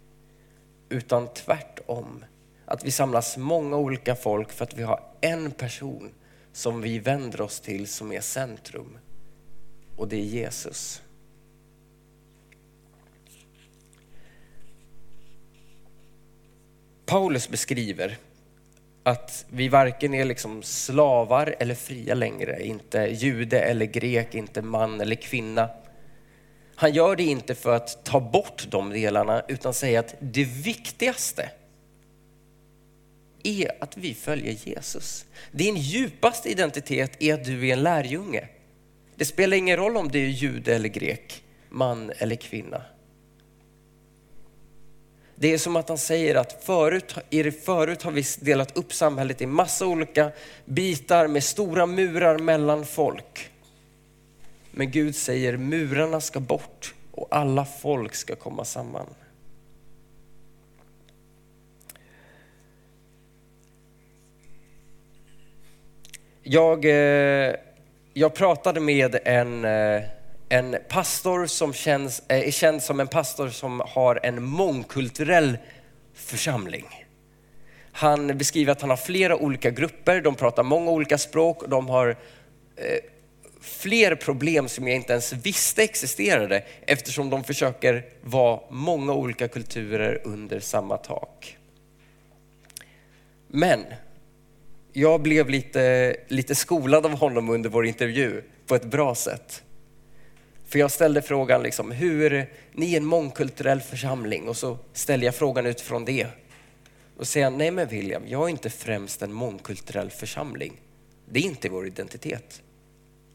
Utan 0.89 1.29
tvärtom. 1.35 2.25
Att 2.65 2.85
vi 2.85 2.91
samlas 2.91 3.37
många 3.37 3.77
olika 3.77 4.17
folk 4.17 4.53
för 4.53 4.65
att 4.65 4.75
vi 4.75 4.83
har 4.83 5.01
en 5.21 5.51
person 5.51 6.11
som 6.53 6.81
vi 6.81 6.99
vänder 6.99 7.41
oss 7.41 7.61
till 7.61 7.87
som 7.87 8.13
är 8.13 8.21
centrum. 8.21 8.99
Och 9.97 10.09
det 10.09 10.17
är 10.17 10.25
Jesus. 10.25 11.03
Paulus 17.09 17.49
beskriver 17.49 18.17
att 19.03 19.47
vi 19.51 19.69
varken 19.69 20.15
är 20.15 20.25
liksom 20.25 20.63
slavar 20.63 21.55
eller 21.59 21.75
fria 21.75 22.15
längre, 22.15 22.67
inte 22.67 22.99
jude 22.99 23.61
eller 23.61 23.87
grek, 23.87 24.35
inte 24.35 24.63
man 24.63 25.01
eller 25.01 25.17
kvinna. 25.17 25.71
Han 26.75 26.93
gör 26.93 27.17
det 27.17 27.23
inte 27.23 27.55
för 27.55 27.77
att 27.77 28.05
ta 28.05 28.21
bort 28.21 28.67
de 28.71 28.91
delarna 28.91 29.43
utan 29.49 29.75
säger 29.75 29.99
att 29.99 30.15
det 30.21 30.45
viktigaste 30.45 31.51
är 33.43 33.83
att 33.83 33.97
vi 33.97 34.15
följer 34.15 34.53
Jesus. 34.53 35.25
Din 35.53 35.77
djupaste 35.77 36.49
identitet 36.51 37.23
är 37.23 37.35
att 37.35 37.45
du 37.45 37.69
är 37.69 37.73
en 37.73 37.83
lärjunge. 37.83 38.49
Det 39.17 39.25
spelar 39.25 39.57
ingen 39.57 39.77
roll 39.77 39.97
om 39.97 40.09
du 40.09 40.25
är 40.25 40.29
jude 40.29 40.75
eller 40.75 40.89
grek, 40.89 41.43
man 41.69 42.13
eller 42.19 42.37
kvinna. 42.37 42.83
Det 45.41 45.53
är 45.53 45.59
som 45.59 45.77
att 45.77 45.89
han 45.89 45.99
säger 45.99 46.35
att 46.35 46.65
förut, 46.65 47.15
förut 47.65 48.03
har 48.03 48.11
vi 48.11 48.25
delat 48.41 48.77
upp 48.77 48.93
samhället 48.93 49.41
i 49.41 49.47
massa 49.47 49.87
olika 49.87 50.31
bitar 50.65 51.27
med 51.27 51.45
stora 51.45 51.87
murar 51.87 52.39
mellan 52.39 52.87
folk. 52.87 53.51
Men 54.71 54.91
Gud 54.91 55.17
säger 55.17 55.57
murarna 55.57 56.21
ska 56.21 56.41
bort 56.41 56.95
och 57.13 57.29
alla 57.31 57.65
folk 57.65 58.15
ska 58.15 58.37
komma 58.37 58.65
samman. 58.65 59.07
Jag, 66.43 66.85
eh, 66.85 67.55
jag 68.15 68.35
pratade 68.35 68.81
med 68.81 69.19
en 69.25 69.65
eh, 69.65 70.03
en 70.49 70.77
pastor 70.89 71.47
som 71.47 71.73
känns, 71.73 72.23
eh, 72.29 72.49
är 72.49 72.51
känd 72.51 72.83
som 72.83 73.01
en 73.01 73.09
pastor 73.09 73.49
som 73.49 73.83
har 73.87 74.21
en 74.23 74.43
mångkulturell 74.43 75.59
församling. 76.15 76.87
Han 77.93 78.39
beskriver 78.39 78.73
att 78.73 78.81
han 78.81 78.91
har 78.91 78.97
flera 78.97 79.37
olika 79.37 79.71
grupper, 79.71 80.21
de 80.21 80.35
pratar 80.35 80.63
många 80.63 80.91
olika 80.91 81.19
språk, 81.19 81.63
de 81.69 81.89
har 81.89 82.09
eh, 82.77 82.99
fler 83.61 84.15
problem 84.15 84.69
som 84.69 84.89
jag 84.89 84.97
inte 84.97 85.13
ens 85.13 85.33
visste 85.33 85.83
existerade 85.83 86.65
eftersom 86.87 87.31
de 87.31 87.45
försöker 87.45 88.05
vara 88.23 88.61
många 88.71 89.13
olika 89.13 89.49
kulturer 89.49 90.21
under 90.25 90.61
samma 90.61 90.97
tak. 90.97 91.57
Men 93.49 93.85
jag 94.93 95.23
blev 95.23 95.51
lite, 95.51 96.17
lite 96.29 96.55
skolad 96.55 97.07
av 97.07 97.13
honom 97.13 97.51
under 97.51 97.71
vår 97.71 97.87
intervju 97.87 98.43
på 98.67 98.75
ett 98.75 98.85
bra 98.85 99.15
sätt. 99.15 99.63
För 100.69 100.79
jag 100.79 100.91
ställde 100.91 101.23
frågan, 101.23 101.63
liksom, 101.63 101.91
hur, 101.91 102.47
ni 102.73 102.93
är 102.93 102.97
en 102.97 103.05
mångkulturell 103.05 103.81
församling 103.81 104.49
och 104.49 104.57
så 104.57 104.79
ställer 104.93 105.25
jag 105.25 105.35
frågan 105.35 105.67
utifrån 105.67 106.05
det. 106.05 106.27
Och 107.17 107.27
säger 107.27 107.47
han, 107.47 107.59
nej 107.59 107.71
men 107.71 107.89
William, 107.89 108.23
jag 108.27 108.45
är 108.45 108.49
inte 108.49 108.71
främst 108.71 109.23
en 109.23 109.33
mångkulturell 109.33 110.11
församling. 110.11 110.73
Det 111.29 111.41
är 111.41 111.43
inte 111.43 111.69
vår 111.69 111.87
identitet. 111.87 112.63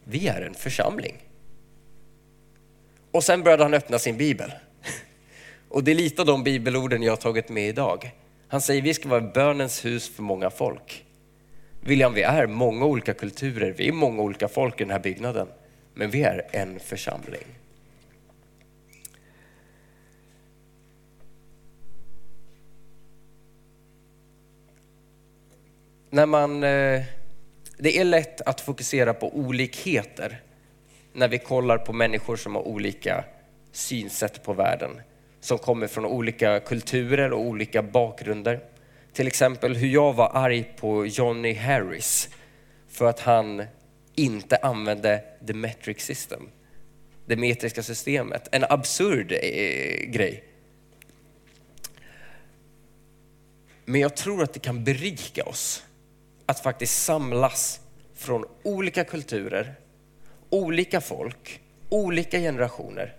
Vi 0.04 0.28
är 0.28 0.42
en 0.42 0.54
församling. 0.54 1.16
Och 3.12 3.24
sen 3.24 3.44
började 3.44 3.64
han 3.64 3.74
öppna 3.74 4.00
sin 4.00 4.18
bibel. 4.18 4.52
Och 5.70 5.84
det 5.84 5.92
är 5.92 5.96
lite 5.96 6.22
av 6.22 6.26
de 6.26 6.44
bibelorden 6.44 7.04
jag 7.04 7.12
har 7.12 7.18
tagit 7.18 7.50
med 7.50 7.70
idag. 7.70 8.12
Han 8.48 8.62
säger 8.62 8.82
vi 8.82 8.94
ska 8.94 9.10
vara 9.10 9.22
bönens 9.22 9.86
hus 9.86 10.10
för 10.10 10.24
många 10.24 10.50
folk. 10.50 11.06
William, 11.82 12.14
vi 12.14 12.22
är 12.22 12.48
många 12.48 12.86
olika 12.86 13.14
kulturer, 13.14 13.74
vi 13.78 13.88
är 13.88 13.92
många 13.92 14.22
olika 14.22 14.48
folk 14.48 14.82
i 14.82 14.84
den 14.84 14.92
här 14.92 15.00
byggnaden. 15.00 15.48
Men 15.94 16.10
vi 16.10 16.24
är 16.24 16.48
en 16.52 16.80
församling. 16.80 17.46
När 26.10 26.26
man, 26.26 26.64
eh, 26.64 27.02
det 27.78 27.98
är 28.00 28.04
lätt 28.04 28.42
att 28.42 28.62
fokusera 28.62 29.14
på 29.14 29.38
olikheter 29.38 30.42
när 31.14 31.28
vi 31.28 31.40
kollar 31.40 31.78
på 31.78 31.94
människor 31.94 32.36
som 32.36 32.56
har 32.56 32.68
olika 32.68 33.24
synsätt 33.72 34.44
på 34.44 34.54
världen, 34.54 35.02
som 35.40 35.58
kommer 35.58 35.88
från 35.88 36.06
olika 36.06 36.60
kulturer 36.60 37.34
och 37.34 37.42
olika 37.42 37.84
bakgrunder. 37.84 38.60
Till 39.14 39.28
exempel 39.28 39.76
hur 39.76 39.88
jag 39.88 40.14
var 40.14 40.32
arg 40.34 40.64
på 40.64 41.06
Johnny 41.06 41.54
Harris 41.54 42.30
för 42.90 43.06
att 43.06 43.20
han 43.20 43.64
inte 44.16 44.58
använde 44.58 45.24
the 45.48 45.54
metric 45.54 46.02
system, 46.02 46.50
det 47.26 47.36
metriska 47.36 47.84
systemet. 47.84 48.48
En 48.52 48.66
absurd 48.70 49.32
eh, 49.32 50.06
grej. 50.06 50.44
Men 53.86 54.02
jag 54.02 54.16
tror 54.16 54.44
att 54.44 54.54
det 54.54 54.60
kan 54.60 54.84
berika 54.84 55.44
oss 55.44 55.84
att 56.46 56.60
faktiskt 56.60 57.04
samlas 57.04 57.80
från 58.16 58.46
olika 58.64 59.04
kulturer, 59.04 59.76
olika 60.50 61.02
folk, 61.02 61.62
olika 61.90 62.40
generationer. 62.40 63.16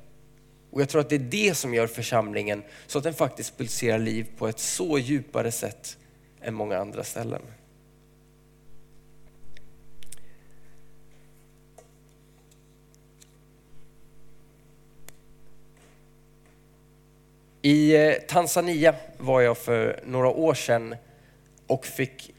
Och 0.70 0.80
jag 0.80 0.88
tror 0.88 1.00
att 1.00 1.08
det 1.08 1.14
är 1.14 1.18
det 1.18 1.54
som 1.54 1.74
gör 1.74 1.86
församlingen 1.86 2.62
så 2.86 2.98
att 2.98 3.04
den 3.04 3.14
faktiskt 3.14 3.58
pulserar 3.58 3.98
liv 3.98 4.26
på 4.38 4.48
ett 4.48 4.58
så 4.58 4.98
djupare 4.98 5.52
sätt 5.52 5.98
än 6.40 6.54
många 6.54 6.78
andra 6.78 7.04
ställen. 7.04 7.42
I 17.66 17.96
eh, 17.96 18.12
Tanzania 18.28 18.94
var 19.18 19.40
jag 19.40 19.58
för 19.58 20.00
några 20.06 20.28
år 20.28 20.54
sedan 20.54 20.96
och 21.66 21.86
fick 21.86 22.34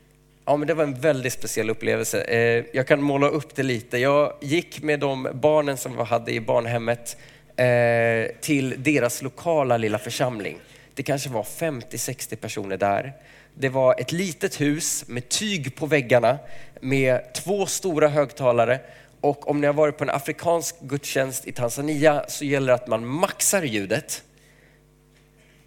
Ja, 0.46 0.58
men 0.58 0.68
det 0.68 0.74
var 0.74 0.84
en 0.84 1.00
väldigt 1.00 1.34
speciell 1.34 1.70
upplevelse. 1.70 2.22
Eh, 2.22 2.66
jag 2.74 2.88
kan 2.88 3.02
måla 3.02 3.28
upp 3.28 3.56
det 3.56 3.64
lite. 3.64 3.98
Jag 3.98 4.34
gick 4.42 4.82
med 4.82 5.00
de 5.00 5.28
barnen 5.34 5.78
som 5.78 5.98
vi 5.98 6.04
hade 6.04 6.32
i 6.32 6.42
barnhemmet 6.42 7.18
eh, 7.56 8.36
till 8.42 8.84
deras 8.84 9.22
lokala 9.22 9.78
lilla 9.78 10.00
församling. 10.00 10.58
Det 10.94 11.04
kanske 11.04 11.30
var 11.30 11.44
50-60 11.44 12.36
personer 12.36 12.78
där. 12.78 13.14
Det 13.54 13.70
var 13.70 14.02
ett 14.02 14.12
litet 14.12 14.62
hus 14.62 15.04
med 15.08 15.30
tyg 15.30 15.76
på 15.76 15.86
väggarna 15.86 16.38
med 16.82 17.34
två 17.34 17.66
stora 17.66 18.08
högtalare 18.08 18.80
och 19.22 19.50
om 19.50 19.62
ni 19.62 19.68
har 19.68 19.74
varit 19.74 19.98
på 19.98 20.04
en 20.04 20.10
afrikansk 20.10 20.76
gudstjänst 20.82 21.48
i 21.48 21.52
Tanzania 21.52 22.26
så 22.28 22.46
gäller 22.46 22.68
det 22.68 22.74
att 22.74 22.88
man 22.88 23.08
maxar 23.08 23.64
ljudet. 23.64 24.24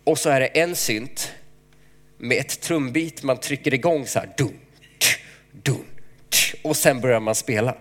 Och 0.09 0.19
så 0.19 0.31
är 0.31 0.41
det 0.41 0.47
en 0.47 0.77
synt 0.77 1.33
med 2.19 2.39
ett 2.39 2.61
trumbit 2.61 3.23
man 3.23 3.37
trycker 3.37 3.75
igång 3.75 4.07
så 4.07 4.19
här. 4.19 4.35
Dum, 4.37 4.59
dun, 5.53 5.85
och 6.63 6.77
sen 6.77 7.01
börjar 7.01 7.21
man 7.21 7.35
spela. 7.35 7.75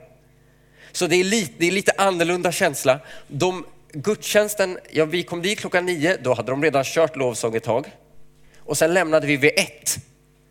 Så 0.91 1.07
det 1.07 1.15
är 1.15 1.23
lite, 1.23 1.53
det 1.57 1.67
är 1.67 1.71
lite 1.71 1.91
annorlunda 1.97 2.51
känsla. 2.51 2.99
De, 3.27 3.65
gudstjänsten, 3.91 4.79
ja, 4.91 5.05
vi 5.05 5.23
kom 5.23 5.41
dit 5.41 5.59
klockan 5.59 5.85
nio, 5.85 6.17
då 6.17 6.33
hade 6.33 6.51
de 6.51 6.63
redan 6.63 6.83
kört 6.83 7.15
lovsång 7.15 7.55
ett 7.55 7.63
tag. 7.63 7.91
Och 8.57 8.77
sen 8.77 8.93
lämnade 8.93 9.27
vi 9.27 9.37
vid 9.37 9.51
ett 9.55 9.97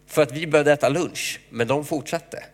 för 0.07 0.22
att 0.22 0.33
vi 0.33 0.46
började 0.46 0.72
äta 0.72 0.88
lunch, 0.88 1.40
men 1.51 1.68
de 1.68 1.85
fortsatte. 1.85 2.44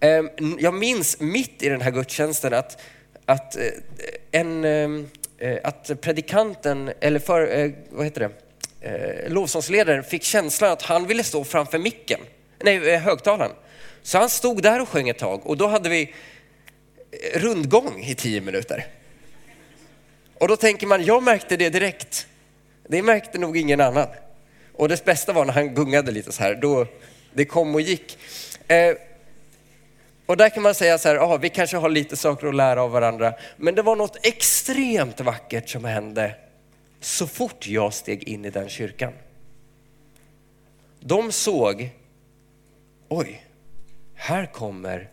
Ehm, 0.00 0.28
jag 0.58 0.74
minns 0.74 1.20
mitt 1.20 1.62
i 1.62 1.68
den 1.68 1.80
här 1.80 1.90
gudstjänsten 1.90 2.54
att, 2.54 2.82
att, 3.24 3.56
eh, 3.56 3.62
en, 4.30 4.64
ehm, 4.64 5.08
Eh, 5.42 5.58
att 5.64 6.00
predikanten, 6.00 6.92
eller 7.00 7.18
för, 7.18 7.58
eh, 7.58 7.70
vad 7.90 8.04
heter 8.04 8.20
det, 8.20 8.30
eh, 8.88 9.32
lovsångsledaren 9.32 10.04
fick 10.04 10.22
känslan 10.22 10.72
att 10.72 10.82
han 10.82 11.06
ville 11.06 11.24
stå 11.24 11.44
framför 11.44 11.78
micken 11.78 12.20
nej, 12.64 12.96
högtalaren. 12.96 13.52
Så 14.02 14.18
han 14.18 14.30
stod 14.30 14.62
där 14.62 14.82
och 14.82 14.88
sjöng 14.88 15.08
ett 15.08 15.18
tag 15.18 15.46
och 15.46 15.56
då 15.56 15.66
hade 15.66 15.88
vi 15.88 16.14
rundgång 17.34 18.02
i 18.04 18.14
tio 18.14 18.40
minuter. 18.40 18.86
Och 20.38 20.48
då 20.48 20.56
tänker 20.56 20.86
man, 20.86 21.04
jag 21.04 21.22
märkte 21.22 21.56
det 21.56 21.70
direkt. 21.70 22.26
Det 22.88 23.02
märkte 23.02 23.38
nog 23.38 23.56
ingen 23.56 23.80
annan. 23.80 24.06
Och 24.72 24.88
det 24.88 25.04
bästa 25.04 25.32
var 25.32 25.44
när 25.44 25.52
han 25.52 25.74
gungade 25.74 26.12
lite 26.12 26.32
så 26.32 26.42
här, 26.42 26.54
då 26.54 26.86
det 27.34 27.44
kom 27.44 27.74
och 27.74 27.80
gick. 27.80 28.18
Eh, 28.68 28.94
och 30.30 30.36
där 30.36 30.48
kan 30.48 30.62
man 30.62 30.74
säga 30.74 30.98
så 30.98 31.08
här, 31.08 31.16
ah, 31.16 31.36
vi 31.36 31.48
kanske 31.48 31.76
har 31.76 31.88
lite 31.88 32.16
saker 32.16 32.46
att 32.46 32.54
lära 32.54 32.82
av 32.82 32.90
varandra. 32.90 33.34
Men 33.56 33.74
det 33.74 33.82
var 33.82 33.96
något 33.96 34.26
extremt 34.26 35.20
vackert 35.20 35.68
som 35.68 35.84
hände 35.84 36.34
så 37.00 37.26
fort 37.26 37.66
jag 37.66 37.94
steg 37.94 38.22
in 38.22 38.44
i 38.44 38.50
den 38.50 38.68
kyrkan. 38.68 39.12
De 41.00 41.32
såg 41.32 41.90
oj, 43.08 43.46
här 44.14 44.46
kommer 44.46 45.08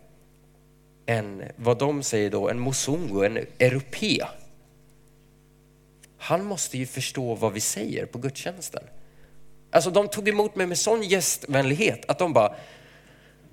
en, 1.05 1.43
vad 1.55 1.77
de 1.77 2.03
säger 2.03 2.29
då, 2.29 2.49
en 2.49 2.59
mosungo, 2.59 3.23
en 3.23 3.37
europé. 3.59 4.25
Han 6.17 6.45
måste 6.45 6.77
ju 6.77 6.85
förstå 6.85 7.35
vad 7.35 7.53
vi 7.53 7.59
säger 7.59 8.05
på 8.05 8.17
gudstjänsten. 8.17 8.83
Alltså 9.71 9.89
de 9.89 10.07
tog 10.07 10.29
emot 10.29 10.55
mig 10.55 10.67
med 10.67 10.77
sån 10.77 11.03
gästvänlighet 11.03 12.05
att 12.07 12.19
de 12.19 12.33
bara, 12.33 12.55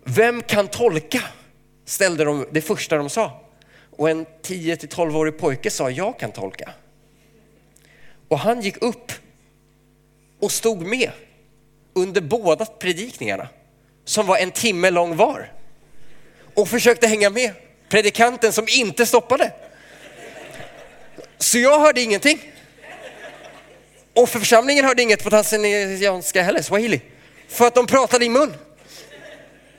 vem 0.05 0.43
kan 0.43 0.69
tolka? 0.69 1.23
Ställde 1.85 2.25
de 2.25 2.47
det 2.51 2.61
första 2.61 2.97
de 2.97 3.11
sa. 3.11 3.41
Och 3.97 4.11
en 4.11 4.27
10 4.43 4.77
till 4.77 4.89
12-årig 4.89 5.39
pojke 5.39 5.71
sa, 5.71 5.91
jag 5.91 6.19
kan 6.19 6.33
tolka. 6.33 6.71
Och 8.29 8.39
han 8.39 8.61
gick 8.61 8.83
upp 8.83 9.13
och 10.41 10.53
stod 10.53 10.87
med 10.87 11.11
under 11.93 12.21
båda 12.21 12.67
predikningarna 12.67 13.49
som 14.05 14.27
var 14.27 14.37
en 14.37 14.51
timme 14.51 14.91
lång 14.91 15.17
var 15.17 15.53
och 16.55 16.69
försökte 16.69 17.07
hänga 17.07 17.31
med 17.31 17.53
predikanten 17.89 18.53
som 18.53 18.67
inte 18.69 19.07
stoppade. 19.07 19.53
Så 21.39 21.59
jag 21.59 21.81
hörde 21.81 22.01
ingenting. 22.01 22.53
Och 24.15 24.29
församlingen 24.29 24.85
hörde 24.85 25.03
inget 25.03 25.25
på 25.25 25.31
tanzanianska 25.31 26.43
heller, 26.43 26.63
swahili. 26.63 27.01
För 27.49 27.67
att 27.67 27.75
de 27.75 27.87
pratade 27.87 28.25
i 28.25 28.29
mun. 28.29 28.55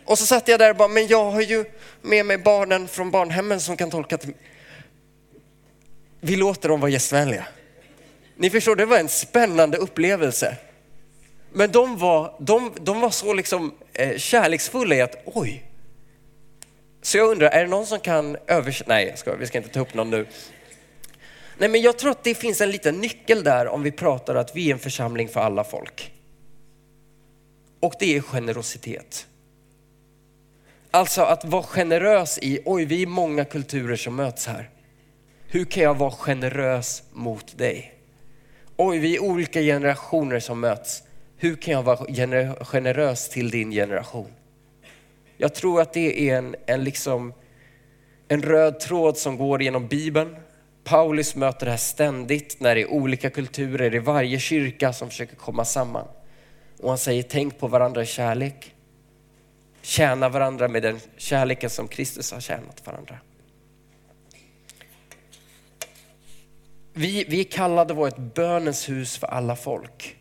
Och 0.05 0.19
så 0.19 0.25
satt 0.25 0.47
jag 0.47 0.59
där 0.59 0.69
och 0.69 0.75
bara, 0.75 0.87
men 0.87 1.07
jag 1.07 1.31
har 1.31 1.41
ju 1.41 1.65
med 2.05 2.25
mig 2.25 2.37
barnen 2.37 2.87
från 2.87 3.11
barnhemmen 3.11 3.61
som 3.61 3.77
kan 3.77 3.89
tolka. 3.91 4.17
till... 4.17 4.33
Vi 6.19 6.35
låter 6.35 6.69
dem 6.69 6.79
vara 6.79 6.91
gästvänliga. 6.91 7.47
Ni 8.35 8.49
förstår, 8.49 8.75
det 8.75 8.85
var 8.85 8.99
en 8.99 9.09
spännande 9.09 9.77
upplevelse. 9.77 10.57
Men 11.51 11.71
de 11.71 11.97
var, 11.97 12.35
de, 12.39 12.71
de 12.81 13.01
var 13.01 13.09
så 13.09 13.33
liksom 13.33 13.75
eh, 13.93 14.17
kärleksfulla 14.17 14.95
i 14.95 15.01
att 15.01 15.15
oj. 15.25 15.63
Så 17.01 17.17
jag 17.17 17.29
undrar, 17.29 17.49
är 17.49 17.63
det 17.63 17.69
någon 17.69 17.85
som 17.85 17.99
kan 17.99 18.37
översätta? 18.47 18.93
Nej, 18.93 19.13
ska, 19.17 19.35
vi 19.35 19.47
ska 19.47 19.57
inte 19.57 19.69
ta 19.69 19.79
upp 19.79 19.93
någon 19.93 20.09
nu. 20.09 20.27
Nej, 21.57 21.69
men 21.69 21.81
jag 21.81 21.97
tror 21.99 22.11
att 22.11 22.23
det 22.23 22.35
finns 22.35 22.61
en 22.61 22.71
liten 22.71 23.01
nyckel 23.01 23.43
där 23.43 23.67
om 23.67 23.83
vi 23.83 23.91
pratar 23.91 24.35
att 24.35 24.55
vi 24.55 24.69
är 24.69 24.73
en 24.73 24.79
församling 24.79 25.29
för 25.29 25.39
alla 25.39 25.63
folk. 25.63 26.11
Och 27.79 27.93
det 27.99 28.15
är 28.15 28.21
generositet. 28.21 29.27
Alltså 30.95 31.21
att 31.21 31.45
vara 31.45 31.63
generös 31.63 32.39
i, 32.41 32.60
oj 32.65 32.86
vi 32.86 33.01
är 33.01 33.08
många 33.08 33.45
kulturer 33.45 33.95
som 33.95 34.15
möts 34.15 34.47
här. 34.47 34.69
Hur 35.47 35.65
kan 35.65 35.84
jag 35.84 35.97
vara 35.97 36.12
generös 36.12 37.03
mot 37.12 37.58
dig? 37.58 37.93
Oj, 38.77 38.99
vi 38.99 39.15
är 39.15 39.23
olika 39.23 39.62
generationer 39.62 40.39
som 40.39 40.60
möts 40.60 41.03
hur 41.38 41.55
kan 41.55 41.73
jag 41.73 41.84
vara 41.84 42.05
generös 42.65 43.29
till 43.29 43.49
din 43.49 43.71
generation? 43.71 44.31
Jag 45.38 45.55
tror 45.55 45.81
att 45.81 45.93
det 45.93 46.29
är 46.29 46.38
en, 46.38 46.55
en, 46.65 46.84
liksom, 46.84 47.34
en 48.27 48.41
röd 48.41 48.79
tråd 48.79 49.17
som 49.17 49.38
går 49.38 49.62
genom 49.62 49.88
Bibeln. 49.88 50.36
Paulus 50.84 51.36
möter 51.36 51.65
det 51.65 51.71
här 51.71 51.77
ständigt 51.77 52.60
när 52.60 52.75
det 52.75 52.81
är 52.81 52.91
olika 52.91 53.29
kulturer 53.29 53.95
i 53.95 53.99
varje 53.99 54.39
kyrka 54.39 54.93
som 54.93 55.10
försöker 55.10 55.36
komma 55.36 55.65
samman. 55.65 56.08
Och 56.79 56.89
han 56.89 56.97
säger, 56.97 57.23
tänk 57.23 57.60
på 57.60 57.67
varandra 57.67 58.03
i 58.03 58.05
kärlek. 58.05 58.74
Tjäna 59.86 60.30
varandra 60.30 60.67
med 60.67 60.84
den 60.84 61.00
kärleken 61.17 61.69
som 61.69 61.88
Kristus 61.88 62.32
har 62.32 62.39
tjänat 62.39 62.86
varandra. 62.86 63.17
Vi, 66.93 67.26
vi 67.30 67.39
är 67.39 67.43
kallade 67.43 67.93
att 67.93 67.98
vara 67.98 68.08
ett 68.08 68.34
bönens 68.34 68.89
hus 68.89 69.17
för 69.17 69.28
alla 69.28 69.56
folk 69.56 70.17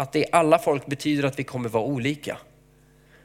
att 0.00 0.12
det 0.12 0.24
är 0.24 0.34
alla 0.34 0.58
folk 0.58 0.86
betyder 0.86 1.24
att 1.24 1.38
vi 1.38 1.44
kommer 1.44 1.68
vara 1.68 1.84
olika. 1.84 2.38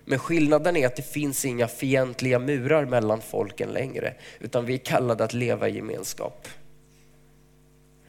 Men 0.05 0.19
skillnaden 0.19 0.75
är 0.75 0.87
att 0.87 0.95
det 0.95 1.11
finns 1.11 1.45
inga 1.45 1.67
fientliga 1.67 2.39
murar 2.39 2.85
mellan 2.85 3.21
folken 3.21 3.69
längre, 3.69 4.13
utan 4.39 4.65
vi 4.65 4.73
är 4.73 4.77
kallade 4.77 5.23
att 5.23 5.33
leva 5.33 5.69
i 5.69 5.75
gemenskap. 5.75 6.47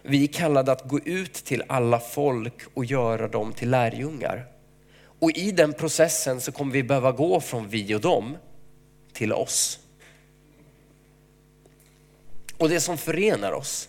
Vi 0.03 0.23
är 0.23 0.33
kallade 0.33 0.73
att 0.73 0.89
gå 0.89 0.99
ut 0.99 1.35
till 1.35 1.63
alla 1.67 2.01
folk 2.01 2.63
och 2.75 2.85
göra 2.85 3.29
dem 3.29 3.53
till 3.53 3.71
lärjungar. 3.71 4.47
Och 5.19 5.31
i 5.31 5.53
den 5.53 5.73
processen 5.73 6.41
så 6.41 6.53
kommer 6.53 6.73
vi 6.73 6.83
behöva 6.83 7.13
gå 7.13 7.41
från 7.41 7.69
vi 7.69 7.95
och 7.95 8.01
dem 8.01 8.37
till 9.13 9.33
oss. 9.33 9.79
Och 12.59 12.69
det 12.69 12.81
som 12.81 12.99
förenar 12.99 13.53
oss, 13.53 13.89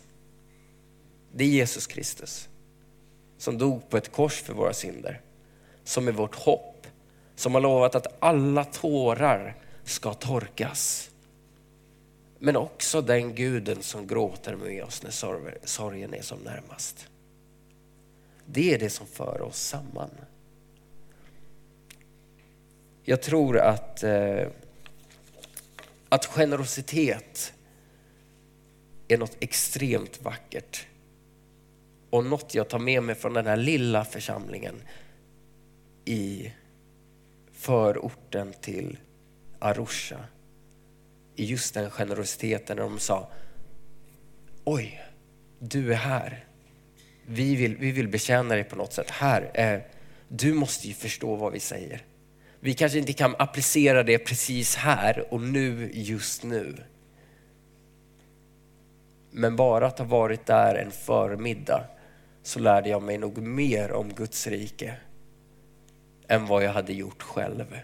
det 1.34 1.44
är 1.44 1.48
Jesus 1.48 1.88
Kristus. 1.88 2.48
Som 3.38 3.58
dog 3.58 3.90
på 3.90 3.98
ett 3.98 4.12
kors 4.12 4.42
för 4.42 4.54
våra 4.54 4.74
synder. 4.74 5.22
Som 5.84 6.08
är 6.08 6.12
vårt 6.12 6.36
hopp. 6.36 6.88
Som 7.36 7.54
har 7.54 7.62
lovat 7.62 7.96
att 7.96 8.08
alla 8.20 8.64
tårar 8.64 9.56
ska 9.84 10.14
torkas. 10.14 11.10
Men 12.40 12.56
också 12.56 13.02
den 13.02 13.36
guden 13.36 13.84
som 13.84 14.08
gråter 14.08 14.56
med 14.56 14.84
oss 14.84 15.04
när 15.04 15.12
sorgen 15.66 16.14
är 16.14 16.22
som 16.22 16.40
närmast. 16.40 17.08
Det 18.46 18.74
är 18.74 18.80
det 18.80 18.90
som 18.90 19.08
för 19.08 19.42
oss 19.42 19.60
samman. 19.60 20.10
Jag 23.10 23.22
tror 23.22 23.58
att, 23.58 24.04
eh, 24.04 24.48
att 26.10 26.26
generositet 26.26 27.54
är 29.08 29.18
något 29.18 29.38
extremt 29.40 30.22
vackert. 30.22 30.86
Och 32.10 32.26
något 32.26 32.56
jag 32.56 32.68
tar 32.70 32.80
med 32.80 33.04
mig 33.04 33.16
från 33.16 33.34
den 33.34 33.46
här 33.46 33.58
lilla 33.58 34.06
församlingen 34.06 34.76
i 36.06 36.52
förorten 37.52 38.54
till 38.62 38.98
Arusha. 39.60 40.20
I 41.36 41.46
just 41.46 41.74
den 41.74 41.90
generositeten 41.90 42.78
när 42.78 42.84
de 42.84 43.00
sa, 43.00 43.32
oj, 44.64 45.02
du 45.60 45.94
är 45.94 45.98
här. 45.98 46.46
Vi 47.26 47.56
vill, 47.56 47.78
vi 47.78 47.92
vill 47.92 48.08
betjäna 48.08 48.56
dig 48.56 48.64
på 48.64 48.76
något 48.76 48.94
sätt. 48.94 49.10
Här, 49.10 49.52
eh, 49.54 49.82
du 50.28 50.54
måste 50.54 50.88
ju 50.88 50.94
förstå 50.94 51.36
vad 51.36 51.54
vi 51.54 51.60
säger. 51.60 52.04
Vi 52.60 52.74
kanske 52.74 52.98
inte 52.98 53.14
kan 53.14 53.36
applicera 53.40 54.04
det 54.04 54.18
precis 54.18 54.76
här 54.76 55.34
och 55.34 55.42
nu, 55.42 55.92
just 55.94 56.44
nu. 56.44 56.76
Men 59.32 59.56
bara 59.56 59.88
att 59.88 60.00
ha 60.00 60.06
varit 60.06 60.46
där 60.46 60.76
en 60.76 60.92
förmiddag 60.92 61.84
så 62.44 62.60
lärde 62.60 62.90
jag 62.90 63.04
mig 63.04 63.18
nog 63.18 63.38
mer 63.38 63.92
om 63.92 64.14
Guds 64.14 64.48
rike 64.48 64.96
än 66.28 66.46
vad 66.46 66.64
jag 66.64 66.72
hade 66.72 66.94
gjort 66.94 67.24
själv 67.24 67.80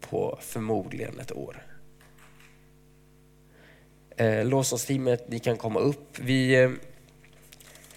på 0.00 0.38
förmodligen 0.40 1.20
ett 1.20 1.32
år. 1.32 1.62
Eh, 4.16 4.44
Lovsångsteamet, 4.44 5.28
ni 5.28 5.38
kan 5.38 5.56
komma 5.56 5.80
upp. 5.80 6.18
Vi 6.18 6.62
eh, 6.62 6.70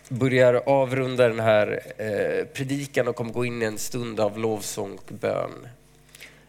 börjar 0.10 0.54
avrunda 0.54 1.28
den 1.28 1.40
här 1.40 1.82
eh, 1.98 2.46
predikan 2.46 3.08
och 3.08 3.16
kommer 3.16 3.34
gå 3.34 3.46
in 3.46 3.62
i 3.62 3.66
en 3.66 3.78
stund 3.78 4.20
av 4.20 4.40
lovsång 4.40 4.96
och 4.96 5.14
bön. 5.14 5.68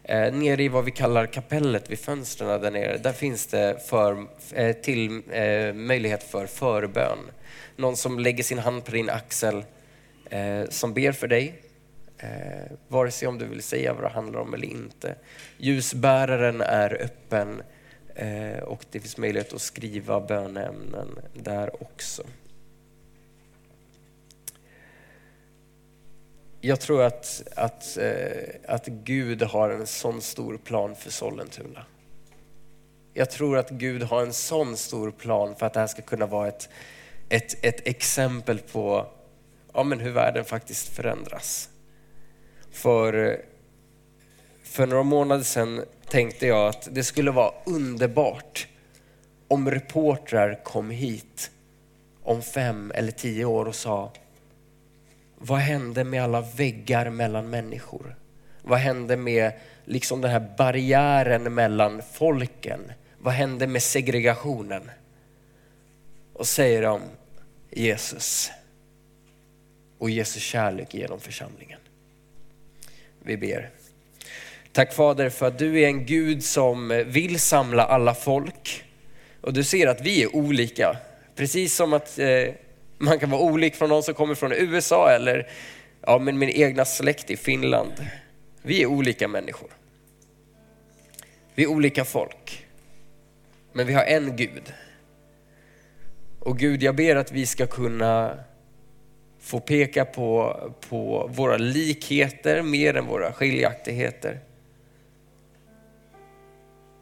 Eh, 0.09 0.33
nere 0.33 0.63
i 0.63 0.67
vad 0.67 0.85
vi 0.85 0.91
kallar 0.91 1.25
kapellet 1.25 1.89
vid 1.89 1.99
fönstren 1.99 2.61
där 2.61 2.71
nere, 2.71 2.97
där 2.97 3.13
finns 3.13 3.47
det 3.47 3.77
för, 3.87 4.25
eh, 4.53 4.75
till 4.75 5.21
eh, 5.31 5.73
möjlighet 5.73 6.23
för 6.23 6.47
förbön. 6.47 7.17
Någon 7.75 7.97
som 7.97 8.19
lägger 8.19 8.43
sin 8.43 8.59
hand 8.59 8.85
på 8.85 8.91
din 8.91 9.09
axel, 9.09 9.63
eh, 10.29 10.63
som 10.69 10.93
ber 10.93 11.11
för 11.11 11.27
dig. 11.27 11.61
Eh, 12.17 12.71
vare 12.87 13.11
sig 13.11 13.27
om 13.27 13.37
du 13.37 13.45
vill 13.45 13.63
säga 13.63 13.93
vad 13.93 14.03
det 14.03 14.09
handlar 14.09 14.39
om 14.39 14.53
eller 14.53 14.67
inte. 14.67 15.15
Ljusbäraren 15.57 16.61
är 16.61 17.01
öppen 17.03 17.61
eh, 18.15 18.63
och 18.63 18.85
det 18.91 18.99
finns 18.99 19.17
möjlighet 19.17 19.53
att 19.53 19.61
skriva 19.61 20.21
böneämnen 20.21 21.19
där 21.33 21.83
också. 21.83 22.23
Jag 26.61 26.79
tror 26.79 27.03
att, 27.03 27.43
att, 27.55 27.97
eh, 27.97 28.47
att 28.67 28.87
Gud 28.87 29.41
har 29.41 29.69
en 29.69 29.87
sån 29.87 30.21
stor 30.21 30.57
plan 30.57 30.95
för 30.95 31.11
Sollentuna. 31.11 31.85
Jag 33.13 33.29
tror 33.29 33.57
att 33.57 33.69
Gud 33.69 34.03
har 34.03 34.21
en 34.21 34.33
sån 34.33 34.77
stor 34.77 35.11
plan 35.11 35.55
för 35.55 35.65
att 35.65 35.73
det 35.73 35.79
här 35.79 35.87
ska 35.87 36.01
kunna 36.01 36.25
vara 36.25 36.47
ett, 36.47 36.69
ett, 37.29 37.65
ett 37.65 37.87
exempel 37.87 38.59
på 38.59 39.07
ja, 39.73 39.83
men 39.83 39.99
hur 39.99 40.11
världen 40.11 40.45
faktiskt 40.45 40.87
förändras. 40.87 41.69
För, 42.71 43.41
för 44.63 44.87
några 44.87 45.03
månader 45.03 45.43
sedan 45.43 45.85
tänkte 46.09 46.47
jag 46.47 46.67
att 46.67 46.87
det 46.91 47.03
skulle 47.03 47.31
vara 47.31 47.53
underbart 47.65 48.67
om 49.47 49.71
reportrar 49.71 50.63
kom 50.63 50.89
hit 50.89 51.51
om 52.23 52.41
fem 52.41 52.91
eller 52.95 53.11
tio 53.11 53.45
år 53.45 53.65
och 53.65 53.75
sa 53.75 54.11
vad 55.39 55.59
hände 55.59 56.03
med 56.03 56.23
alla 56.23 56.41
väggar 56.41 57.09
mellan 57.09 57.49
människor? 57.49 58.15
Vad 58.61 58.79
hände 58.79 59.17
med 59.17 59.51
liksom 59.85 60.21
den 60.21 60.31
här 60.31 60.53
barriären 60.57 61.53
mellan 61.53 62.01
folken? 62.13 62.91
Vad 63.17 63.33
hände 63.33 63.67
med 63.67 63.83
segregationen? 63.83 64.91
Och 66.33 66.47
säger 66.47 66.81
de 66.81 67.01
Jesus 67.71 68.51
och 69.97 70.09
Jesus 70.09 70.43
kärlek 70.43 70.93
genom 70.93 71.19
församlingen. 71.19 71.79
Vi 73.23 73.37
ber. 73.37 73.69
Tack 74.71 74.93
Fader 74.93 75.29
för 75.29 75.47
att 75.47 75.59
du 75.59 75.81
är 75.81 75.87
en 75.87 76.05
Gud 76.05 76.43
som 76.43 77.03
vill 77.05 77.39
samla 77.39 77.85
alla 77.85 78.15
folk. 78.15 78.83
Och 79.41 79.53
du 79.53 79.63
ser 79.63 79.87
att 79.87 80.01
vi 80.01 80.23
är 80.23 80.35
olika. 80.35 80.97
Precis 81.35 81.75
som 81.75 81.93
att 81.93 82.19
eh, 82.19 82.53
man 82.99 83.19
kan 83.19 83.29
vara 83.29 83.41
olik 83.41 83.75
från 83.75 83.89
någon 83.89 84.03
som 84.03 84.13
kommer 84.13 84.35
från 84.35 84.51
USA 84.51 85.11
eller 85.11 85.47
ja, 86.01 86.19
men 86.19 86.37
min 86.37 86.49
egna 86.49 86.85
släkt 86.85 87.31
i 87.31 87.37
Finland. 87.37 87.93
Vi 88.61 88.81
är 88.81 88.85
olika 88.85 89.27
människor. 89.27 89.69
Vi 91.55 91.63
är 91.63 91.67
olika 91.67 92.05
folk. 92.05 92.65
Men 93.73 93.87
vi 93.87 93.93
har 93.93 94.03
en 94.03 94.35
Gud. 94.35 94.73
Och 96.39 96.57
Gud, 96.57 96.83
jag 96.83 96.95
ber 96.95 97.15
att 97.15 97.31
vi 97.31 97.45
ska 97.45 97.67
kunna 97.67 98.37
få 99.39 99.59
peka 99.59 100.05
på, 100.05 100.57
på 100.89 101.29
våra 101.33 101.57
likheter 101.57 102.61
mer 102.61 102.93
än 102.97 103.05
våra 103.05 103.33
skiljaktigheter. 103.33 104.39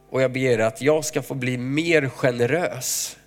Och 0.09 0.21
jag 0.21 0.31
ber 0.31 0.59
att 0.59 0.81
jag 0.81 1.05
ska 1.05 1.21
få 1.21 1.33
bli 1.33 1.57
mer 1.57 2.09
generös 2.09 3.17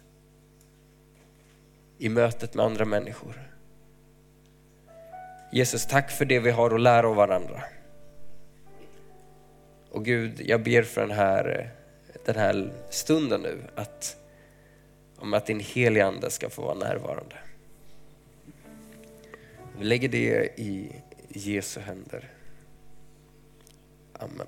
i 2.00 2.08
mötet 2.08 2.54
med 2.54 2.64
andra 2.64 2.84
människor. 2.84 3.50
Jesus, 5.52 5.86
tack 5.86 6.10
för 6.10 6.24
det 6.24 6.38
vi 6.38 6.50
har 6.50 6.74
att 6.74 6.80
lära 6.80 7.08
av 7.08 7.16
varandra. 7.16 7.62
Och 9.90 10.04
Gud, 10.04 10.40
jag 10.40 10.62
ber 10.62 10.82
för 10.82 11.00
den 11.00 11.10
här, 11.10 11.70
den 12.24 12.36
här 12.36 12.72
stunden 12.90 13.40
nu, 13.40 13.58
att, 13.74 14.16
om 15.16 15.34
att 15.34 15.46
din 15.46 15.60
heliga 15.60 16.06
Ande 16.06 16.30
ska 16.30 16.50
få 16.50 16.62
vara 16.62 16.74
närvarande. 16.74 17.36
Vi 19.78 19.84
lägger 19.84 20.08
det 20.08 20.60
i 20.60 20.92
Jesu 21.28 21.80
händer. 21.80 22.28
Amen. 24.12 24.46